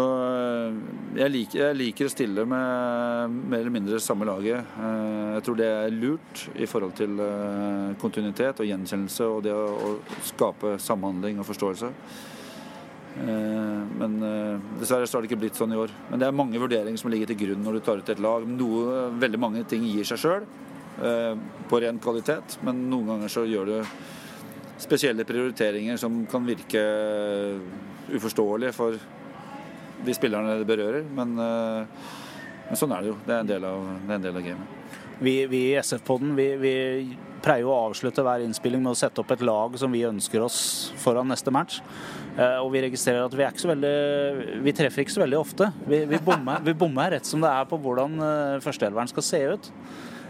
eh, 0.00 0.76
jeg 1.18 1.32
liker, 1.32 1.58
jeg 1.60 1.76
liker 1.78 2.08
å 2.08 2.12
stille 2.12 2.44
med 2.48 3.34
mer 3.50 3.60
eller 3.60 3.74
mindre 3.74 4.00
samme 4.02 4.26
laget. 4.28 4.74
Eh, 4.80 5.32
Jeg 5.34 5.44
tror 5.46 5.56
det 5.58 5.66
er 5.70 5.94
lurt 5.94 6.44
i 6.54 6.68
forhold 6.70 6.94
til 6.98 7.18
eh, 7.20 7.94
kontinuitet 8.00 8.62
og 8.62 8.68
gjenkjennelse 8.68 9.26
og 9.30 9.42
det 9.46 9.54
å, 9.54 9.96
skape 10.24 10.76
samhandling 10.82 11.40
og 11.40 11.48
forståelse. 11.48 11.90
Men 13.14 14.14
dessverre 14.80 15.06
så 15.06 15.16
har 15.16 15.22
det 15.22 15.28
ikke 15.28 15.38
blitt 15.44 15.58
sånn 15.58 15.70
i 15.70 15.76
år. 15.78 15.92
Men 16.08 16.18
det 16.18 16.26
er 16.26 16.34
mange 16.34 16.58
vurderinger 16.58 16.98
som 16.98 17.12
ligger 17.12 17.28
til 17.30 17.38
grunn 17.44 17.62
når 17.62 17.76
du 17.76 17.82
tar 17.86 18.00
ut 18.02 18.08
et 18.10 18.22
lag. 18.24 18.42
Noe, 18.42 19.04
veldig 19.22 19.38
mange 19.38 19.62
ting 19.70 19.84
gir 19.86 20.08
seg 20.08 20.18
sjøl 20.18 20.48
på 21.70 21.80
ren 21.84 22.00
kvalitet, 22.02 22.56
men 22.66 22.88
noen 22.90 23.12
ganger 23.12 23.30
så 23.30 23.44
gjør 23.46 23.70
du 23.70 23.76
spesielle 24.82 25.26
prioriteringer 25.28 26.00
som 26.00 26.24
kan 26.30 26.46
virke 26.48 26.82
uforståelige 28.10 28.74
for 28.74 28.98
de 30.06 30.16
spillerne 30.16 30.58
det 30.60 30.68
berører. 30.68 31.04
Men, 31.16 31.36
eh, 31.38 32.08
men 32.68 32.80
sånn 32.80 32.94
er 32.96 33.04
det 33.04 33.12
jo. 33.12 33.18
Det 33.26 33.36
er 33.36 33.44
en 33.44 33.52
del 33.52 33.68
av, 33.68 33.92
en 34.08 34.26
del 34.26 34.40
av 34.40 34.44
gamet. 34.46 34.80
Vi, 35.24 35.34
vi 35.46 35.60
i 35.70 35.76
SF-podden 35.78 36.34
vi, 36.34 36.48
vi 36.58 36.74
pleier 37.44 37.62
jo 37.62 37.70
å 37.70 37.90
avslutte 37.90 38.24
hver 38.24 38.42
innspilling 38.42 38.82
med 38.82 38.94
å 38.94 38.98
sette 38.98 39.20
opp 39.22 39.30
et 39.34 39.44
lag 39.44 39.76
som 39.78 39.92
vi 39.92 40.02
ønsker 40.08 40.42
oss 40.42 40.58
foran 41.00 41.28
neste 41.30 41.52
match. 41.54 41.80
Eh, 42.34 42.58
og 42.58 42.72
vi 42.74 42.82
registrerer 42.86 43.26
at 43.26 43.36
vi 43.36 43.44
er 43.44 43.52
ikke 43.52 43.62
så 43.62 43.70
veldig 43.70 44.62
Vi 44.64 44.74
treffer 44.74 45.04
ikke 45.04 45.14
så 45.14 45.22
veldig 45.22 45.38
ofte. 45.38 45.68
Vi, 45.86 46.00
vi 46.10 46.74
bommer 46.74 47.14
rett 47.14 47.28
som 47.28 47.44
det 47.44 47.52
er 47.52 47.68
på 47.70 47.78
hvordan 47.84 48.18
eh, 48.18 48.58
førsteelveren 48.64 49.12
skal 49.12 49.28
se 49.28 49.42
ut. 49.54 49.70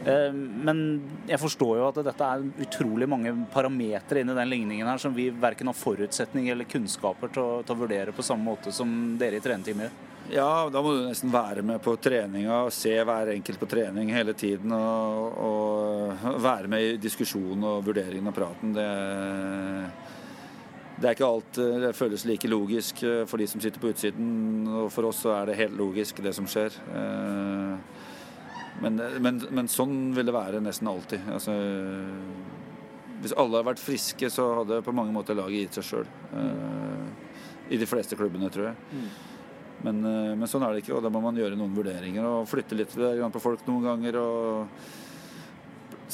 Eh, 0.07 0.33
men 0.33 0.81
jeg 1.29 1.41
forstår 1.41 1.79
jo 1.79 1.85
at 1.89 2.01
dette 2.05 2.27
er 2.29 2.43
utrolig 2.67 3.09
mange 3.09 3.33
parametere 3.53 4.21
inni 4.21 4.37
den 4.37 4.51
ligningen 4.51 4.89
her 4.91 5.01
som 5.01 5.15
vi 5.17 5.31
verken 5.33 5.71
har 5.71 5.79
forutsetning 5.79 6.51
eller 6.53 6.69
kunnskaper 6.69 7.33
til 7.33 7.45
å, 7.45 7.63
til 7.65 7.77
å 7.77 7.83
vurdere 7.85 8.13
på 8.17 8.27
samme 8.27 8.45
måte 8.45 8.75
som 8.75 8.91
dere 9.21 9.41
i 9.41 9.45
trenerteamet. 9.45 10.03
Ja, 10.33 10.71
da 10.73 10.81
må 10.81 10.95
du 10.95 11.03
nesten 11.05 11.33
være 11.33 11.61
med 11.65 11.83
på 11.85 11.97
treninga 12.01 12.63
og 12.65 12.73
se 12.73 12.95
hver 12.97 13.35
enkelt 13.35 13.61
på 13.61 13.69
trening 13.69 14.13
hele 14.13 14.33
tiden. 14.37 14.73
Og, 14.73 15.37
og 15.45 16.41
være 16.41 16.71
med 16.73 16.85
i 16.85 16.95
diskusjonen 17.01 17.67
og 17.69 17.85
vurderingen 17.85 18.31
og 18.33 18.37
praten. 18.37 18.73
Det, 18.73 18.87
det 20.97 21.11
er 21.11 21.19
ikke 21.19 21.29
alt 21.29 21.61
det 21.85 21.93
føles 21.97 22.25
like 22.29 22.49
logisk 22.49 23.05
for 23.29 23.41
de 23.41 23.51
som 23.53 23.61
sitter 23.61 23.85
på 23.85 23.93
utsiden. 23.93 24.65
Og 24.87 24.89
for 24.97 25.11
oss 25.11 25.21
så 25.27 25.37
er 25.37 25.53
det 25.53 25.61
helt 25.61 25.77
logisk, 25.77 26.25
det 26.25 26.33
som 26.37 26.49
skjer. 26.49 26.81
Men, 28.83 28.99
men, 29.23 29.39
men 29.55 29.71
sånn 29.71 30.11
vil 30.17 30.27
det 30.27 30.35
være 30.35 30.63
nesten 30.65 30.89
alltid. 30.91 31.29
Altså, 31.31 31.55
hvis 33.23 33.37
alle 33.39 33.61
hadde 33.61 33.69
vært 33.71 33.83
friske, 33.83 34.31
så 34.33 34.49
hadde 34.61 34.83
på 34.85 34.95
mange 34.97 35.15
måter 35.15 35.39
laget 35.39 35.67
gitt 35.67 35.79
seg 35.79 35.87
sjøl. 35.89 36.11
I 37.71 37.79
de 37.81 37.89
fleste 37.89 38.19
klubbene, 38.19 38.51
tror 38.53 38.73
jeg. 38.73 39.07
Men, 39.85 40.01
men, 40.03 40.49
sånn 40.49 40.65
er 40.65 40.75
det 40.75 40.85
ikke, 40.85 40.97
og 40.99 41.05
da 41.05 41.13
må 41.13 41.23
man 41.25 41.39
gjøre 41.39 41.57
noen 41.61 41.75
vurderinger 41.77 42.27
og 42.27 42.49
flytte 42.49 42.77
litt 42.77 42.93
på 42.95 43.43
folk 43.43 43.65
noen 43.69 43.89
ganger. 43.89 44.21
og 44.21 44.69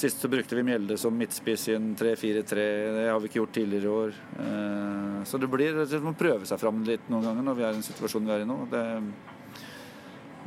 Sist 0.01 0.23
så 0.23 0.31
brukte 0.31 0.57
vi 0.57 0.63
Mjelde 0.65 0.97
som 0.99 1.17
midtspiss 1.19 1.69
i 1.69 1.75
en 1.75 1.91
3-4-3. 1.99 2.69
Det 2.95 3.09
har 3.11 3.19
vi 3.21 3.31
ikke 3.31 3.41
gjort 3.41 3.57
tidligere 3.57 3.87
i 3.87 3.95
år. 4.05 4.15
Så 5.27 5.39
det 5.39 5.51
blir 5.51 5.83
Man 6.05 6.19
prøve 6.19 6.47
seg 6.49 6.63
fram 6.63 6.85
litt 6.87 7.11
noen 7.11 7.27
ganger 7.27 7.47
når 7.47 7.59
vi 7.59 7.67
er 7.67 7.75
i 7.75 7.79
den 7.79 7.87
situasjonen 7.87 8.31
vi 8.31 8.37
er 8.37 8.45
i 8.45 8.49
nå. 8.49 8.59
Det, 8.71 8.85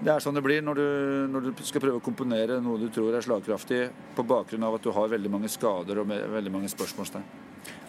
det 0.03 0.11
er 0.11 0.23
sånn 0.23 0.35
det 0.35 0.43
blir 0.43 0.63
når 0.65 0.79
du, 0.79 0.87
når 1.31 1.45
du, 1.47 1.63
skal 1.63 1.83
prøve 1.83 2.01
å 2.01 2.03
komponere 2.03 2.59
noe 2.63 2.81
du 2.81 2.89
tror 2.91 3.15
er 3.15 3.23
slagkraftig, 3.23 3.85
på 4.17 4.25
bakgrunn 4.27 4.65
av 4.67 4.77
at 4.77 4.83
du 4.83 4.91
har 4.95 5.11
veldig 5.13 5.31
mange 5.31 5.51
skader 5.51 6.01
og 6.01 6.11
veldig 6.11 6.51
mange 6.51 6.71
spørsmålstegn. 6.71 7.25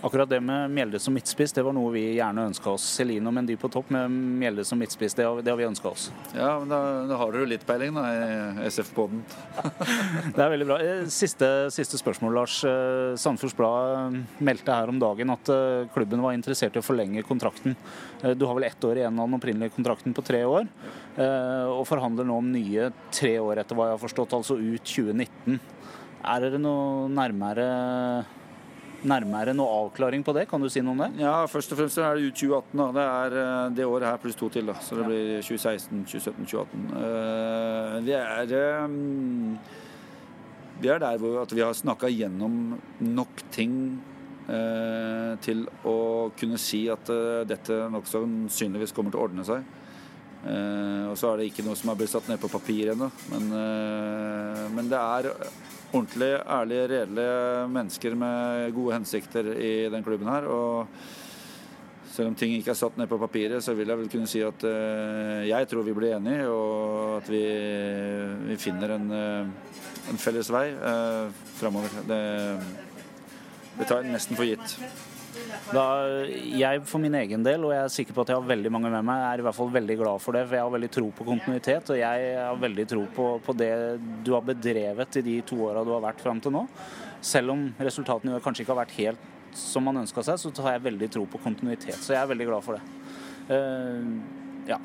Akkurat 0.04 0.28
det 0.28 0.40
med 0.44 0.70
Mjelde 0.70 0.98
som 1.00 1.14
midtspiss, 1.16 1.52
det 1.56 1.62
var 1.64 1.72
noe 1.72 1.88
vi 1.94 2.02
gjerne 2.18 2.42
ønska 2.50 2.74
oss. 2.74 2.84
Celino 2.98 3.30
Mendy 3.32 3.54
på 3.56 3.70
topp 3.72 3.88
med 3.94 4.12
Mjelde 4.12 4.66
som 4.68 4.76
midtspiss, 4.76 5.14
det 5.16 5.24
har, 5.24 5.38
det 5.40 5.48
har 5.48 5.56
vi 5.56 5.64
ønska 5.64 5.88
oss. 5.88 6.10
Ja, 6.36 6.50
men 6.60 6.68
da, 6.68 6.80
da 7.08 7.16
har 7.22 7.32
dere 7.32 7.48
litt 7.48 7.64
peiling, 7.64 7.96
da, 7.96 8.02
i 8.12 8.66
SF-poden. 8.68 9.22
det 10.34 10.44
er 10.44 10.52
veldig 10.52 10.68
bra. 10.68 10.76
Siste, 11.08 11.48
siste 11.72 12.02
spørsmål, 12.02 12.36
Lars. 12.36 12.58
Sandefjords 13.22 13.56
Blad 13.56 14.20
meldte 14.44 14.76
her 14.76 14.92
om 14.92 15.00
dagen 15.00 15.32
at 15.32 15.54
klubben 15.96 16.26
var 16.26 16.36
interessert 16.36 16.76
i 16.76 16.82
å 16.82 16.84
forlenge 16.84 17.24
kontrakten. 17.24 17.72
Du 18.36 18.44
har 18.44 18.60
vel 18.60 18.68
ett 18.68 18.84
år 18.84 19.00
igjen 19.00 19.16
av 19.16 19.24
den 19.24 19.40
opprinnelige 19.40 19.78
kontrakten 19.78 20.12
på 20.12 20.28
tre 20.28 20.44
år, 20.44 20.68
og 21.16 21.84
forhandler 21.88 22.28
nå 22.28 22.42
om 22.44 22.52
nye 22.52 22.92
tre 23.08 23.38
år, 23.40 23.64
etter 23.64 23.80
hva 23.80 23.88
jeg 23.88 23.96
har 23.96 24.04
forstått, 24.04 24.36
altså 24.36 24.60
ut 24.60 24.84
2019. 24.84 25.60
Er 26.24 26.44
dere 26.44 26.60
noe 26.60 27.08
nærmere 27.12 27.72
nærmere 29.08 29.54
noe 29.56 29.72
avklaring 29.84 30.24
på 30.24 30.34
det? 30.36 30.46
Kan 30.50 30.62
du 30.64 30.68
si 30.72 30.82
noe 30.84 30.94
om 30.94 31.02
det? 31.04 31.10
Ja, 31.22 31.34
Først 31.50 31.72
og 31.74 31.78
fremst 31.80 32.00
er 32.00 32.16
det 32.16 32.30
ut 32.30 32.38
2018. 32.40 32.80
Da. 32.80 32.86
Det 32.96 33.04
er 33.04 33.74
det 33.76 33.86
året 33.88 34.08
her 34.08 34.22
pluss 34.22 34.38
to 34.40 34.48
til. 34.52 34.66
Da. 34.70 34.76
Så 34.80 34.98
det 34.98 35.06
blir 35.08 35.42
2016, 35.44 36.04
2017, 36.08 36.46
2018. 36.50 38.04
Vi 38.06 38.16
er, 38.18 38.56
vi 40.80 40.90
er 40.92 41.04
der 41.04 41.22
hvor 41.22 41.54
vi 41.54 41.64
har 41.64 41.76
snakka 41.76 42.10
gjennom 42.12 42.58
nok 43.00 43.46
ting 43.54 43.78
til 45.44 45.62
å 45.88 45.96
kunne 46.36 46.58
si 46.60 46.82
at 46.92 47.08
dette 47.48 47.78
nok 47.88 48.04
sannsynligvis 48.10 48.92
kommer 48.92 49.14
til 49.14 49.22
å 49.22 49.24
ordne 49.24 49.46
seg. 49.48 49.64
Og 50.44 51.16
så 51.16 51.30
er 51.30 51.40
det 51.40 51.46
ikke 51.48 51.64
noe 51.64 51.78
som 51.80 51.88
er 51.88 51.96
blitt 51.96 52.12
satt 52.12 52.28
ned 52.28 52.42
på 52.42 52.50
papir 52.52 52.90
ennå. 52.92 53.08
Men, 53.32 53.48
men 54.76 54.90
det 54.90 55.00
er 55.00 55.30
ordentlige, 55.94 56.40
ærlige, 56.50 56.88
redelige 56.90 57.68
mennesker 57.70 58.16
med 58.18 58.72
gode 58.74 58.96
hensikter 58.98 59.52
i 59.54 59.74
den 59.90 60.04
klubben 60.04 60.28
her. 60.28 60.48
Og 60.50 60.86
selv 62.14 62.30
om 62.30 62.34
ting 62.38 62.54
ikke 62.54 62.70
er 62.70 62.78
satt 62.78 62.98
ned 62.98 63.08
på 63.10 63.18
papiret, 63.18 63.62
så 63.64 63.74
vil 63.74 63.90
jeg 63.90 63.98
vel 63.98 64.10
kunne 64.12 64.30
si 64.30 64.42
at 64.44 64.66
uh, 64.66 65.40
jeg 65.48 65.68
tror 65.70 65.86
vi 65.86 65.96
blir 65.96 66.14
enige, 66.14 66.46
og 66.48 67.16
at 67.18 67.30
vi, 67.30 67.42
vi 68.50 68.58
finner 68.60 68.94
en, 68.94 69.08
uh, 69.10 69.72
en, 70.12 70.20
felles 70.22 70.50
vei 70.54 70.68
uh, 70.78 71.26
framover. 71.58 71.98
Det, 72.10 72.22
det 73.80 73.90
tar 73.90 74.06
nesten 74.06 74.38
for 74.38 74.46
gitt. 74.46 74.78
Da, 75.72 75.84
jeg 76.58 76.82
for 76.88 77.00
min 77.00 77.14
egen 77.16 77.44
del, 77.46 77.62
og 77.64 77.72
jeg 77.72 77.80
er 77.80 77.92
sikker 77.92 78.16
på 78.16 78.24
at 78.24 78.32
jeg 78.32 78.36
har 78.36 78.48
veldig 78.48 78.72
mange 78.74 78.90
med 78.92 79.06
meg, 79.08 79.22
er 79.24 79.40
i 79.40 79.44
hvert 79.46 79.56
fall 79.56 79.70
veldig 79.72 79.96
glad 80.00 80.22
for 80.22 80.36
det. 80.36 80.44
For 80.48 80.58
jeg 80.58 80.66
har 80.66 80.74
veldig 80.74 80.90
tro 80.96 81.06
på 81.16 81.26
kontinuitet, 81.28 81.92
og 81.94 82.00
jeg 82.00 82.34
har 82.36 82.58
veldig 82.60 82.86
tro 82.90 83.04
på, 83.16 83.28
på 83.46 83.56
det 83.56 83.70
du 84.26 84.34
har 84.36 84.44
bedrevet 84.44 85.20
i 85.20 85.24
de 85.24 85.38
to 85.48 85.60
åra 85.68 85.84
du 85.86 85.94
har 85.94 86.04
vært 86.04 86.24
fram 86.24 86.42
til 86.44 86.54
nå. 86.54 86.66
Selv 87.24 87.54
om 87.54 87.68
resultatene 87.80 88.42
kanskje 88.44 88.66
ikke 88.66 88.74
har 88.74 88.82
vært 88.82 88.98
helt 88.98 89.30
som 89.54 89.86
man 89.86 90.02
ønska 90.02 90.24
seg, 90.26 90.40
så 90.42 90.50
har 90.66 90.76
jeg 90.76 90.86
veldig 90.88 91.08
tro 91.14 91.24
på 91.30 91.40
kontinuitet. 91.40 91.96
Så 92.02 92.12
jeg 92.16 92.20
er 92.20 92.30
veldig 92.32 92.50
glad 92.50 92.66
for 92.66 92.76
det. 92.76 92.84
Uh, 93.48 94.68
ja. 94.68 94.80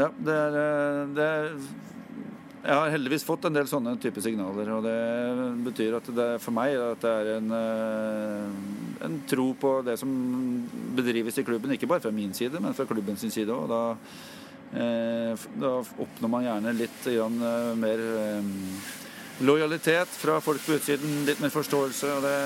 Ja, 0.00 0.08
det 0.16 0.34
er, 0.34 0.58
det 1.14 1.28
er 1.28 1.54
jeg 2.60 2.76
har 2.76 2.90
heldigvis 2.92 3.24
fått 3.24 3.46
en 3.48 3.54
del 3.56 3.68
sånne 3.68 3.94
type 4.00 4.20
signaler. 4.20 4.68
og 4.74 4.84
Det 4.84 4.96
betyr 5.64 5.96
at 5.96 6.08
det 6.12 6.28
for 6.44 6.52
meg 6.52 6.76
at 6.76 7.00
det 7.00 7.12
er 7.22 7.30
en, 7.38 7.54
en, 9.04 9.20
tro 9.28 9.50
på 9.54 9.72
det 9.86 9.96
som 10.00 10.10
bedrives 10.96 11.38
i 11.38 11.44
klubben. 11.46 11.72
Ikke 11.74 11.88
bare 11.90 12.04
fra 12.04 12.12
min 12.14 12.34
side, 12.36 12.60
men 12.60 12.76
fra 12.76 12.86
klubbens 12.88 13.24
side 13.26 13.54
òg. 13.54 13.70
Da, 13.70 13.82
da, 15.60 15.70
oppnår 15.80 16.30
man 16.30 16.46
gjerne 16.46 16.74
litt 16.78 17.08
mer 17.80 18.02
lojalitet 19.40 20.12
fra 20.20 20.36
folk 20.44 20.62
på 20.66 20.76
utsiden. 20.78 21.24
Litt 21.28 21.40
mer 21.42 21.52
forståelse. 21.54 22.12
og 22.16 22.26
det, 22.26 22.36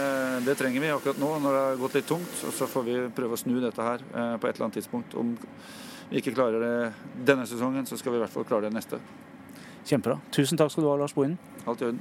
det, 0.48 0.56
trenger 0.60 0.84
vi 0.84 0.92
akkurat 0.94 1.20
nå 1.20 1.32
når 1.42 1.58
det 1.58 1.64
har 1.66 1.82
gått 1.82 1.98
litt 1.98 2.08
tungt. 2.08 2.38
og 2.46 2.54
Så 2.54 2.70
får 2.70 2.88
vi 2.88 3.00
prøve 3.16 3.36
å 3.36 3.40
snu 3.40 3.58
dette 3.60 3.90
her 3.90 4.04
på 4.04 4.46
et 4.46 4.54
eller 4.54 4.68
annet 4.68 4.80
tidspunkt. 4.80 5.18
Om 5.18 5.36
vi 6.10 6.22
ikke 6.22 6.36
klarer 6.36 6.62
det 6.62 6.74
denne 7.26 7.46
sesongen, 7.50 7.86
så 7.86 7.98
skal 7.98 8.14
vi 8.14 8.22
i 8.22 8.24
hvert 8.24 8.34
fall 8.34 8.46
klare 8.48 8.68
det 8.68 8.76
neste. 8.76 9.02
Kjempebra. 9.84 10.20
Tusen 10.32 10.58
takk 10.60 10.72
skal 10.72 10.86
du 10.86 10.92
ha, 10.92 10.96
Lars 10.96 11.14
Bohinen. 11.16 11.38
Alt 11.66 11.82
i 11.82 11.90
orden. 11.90 12.00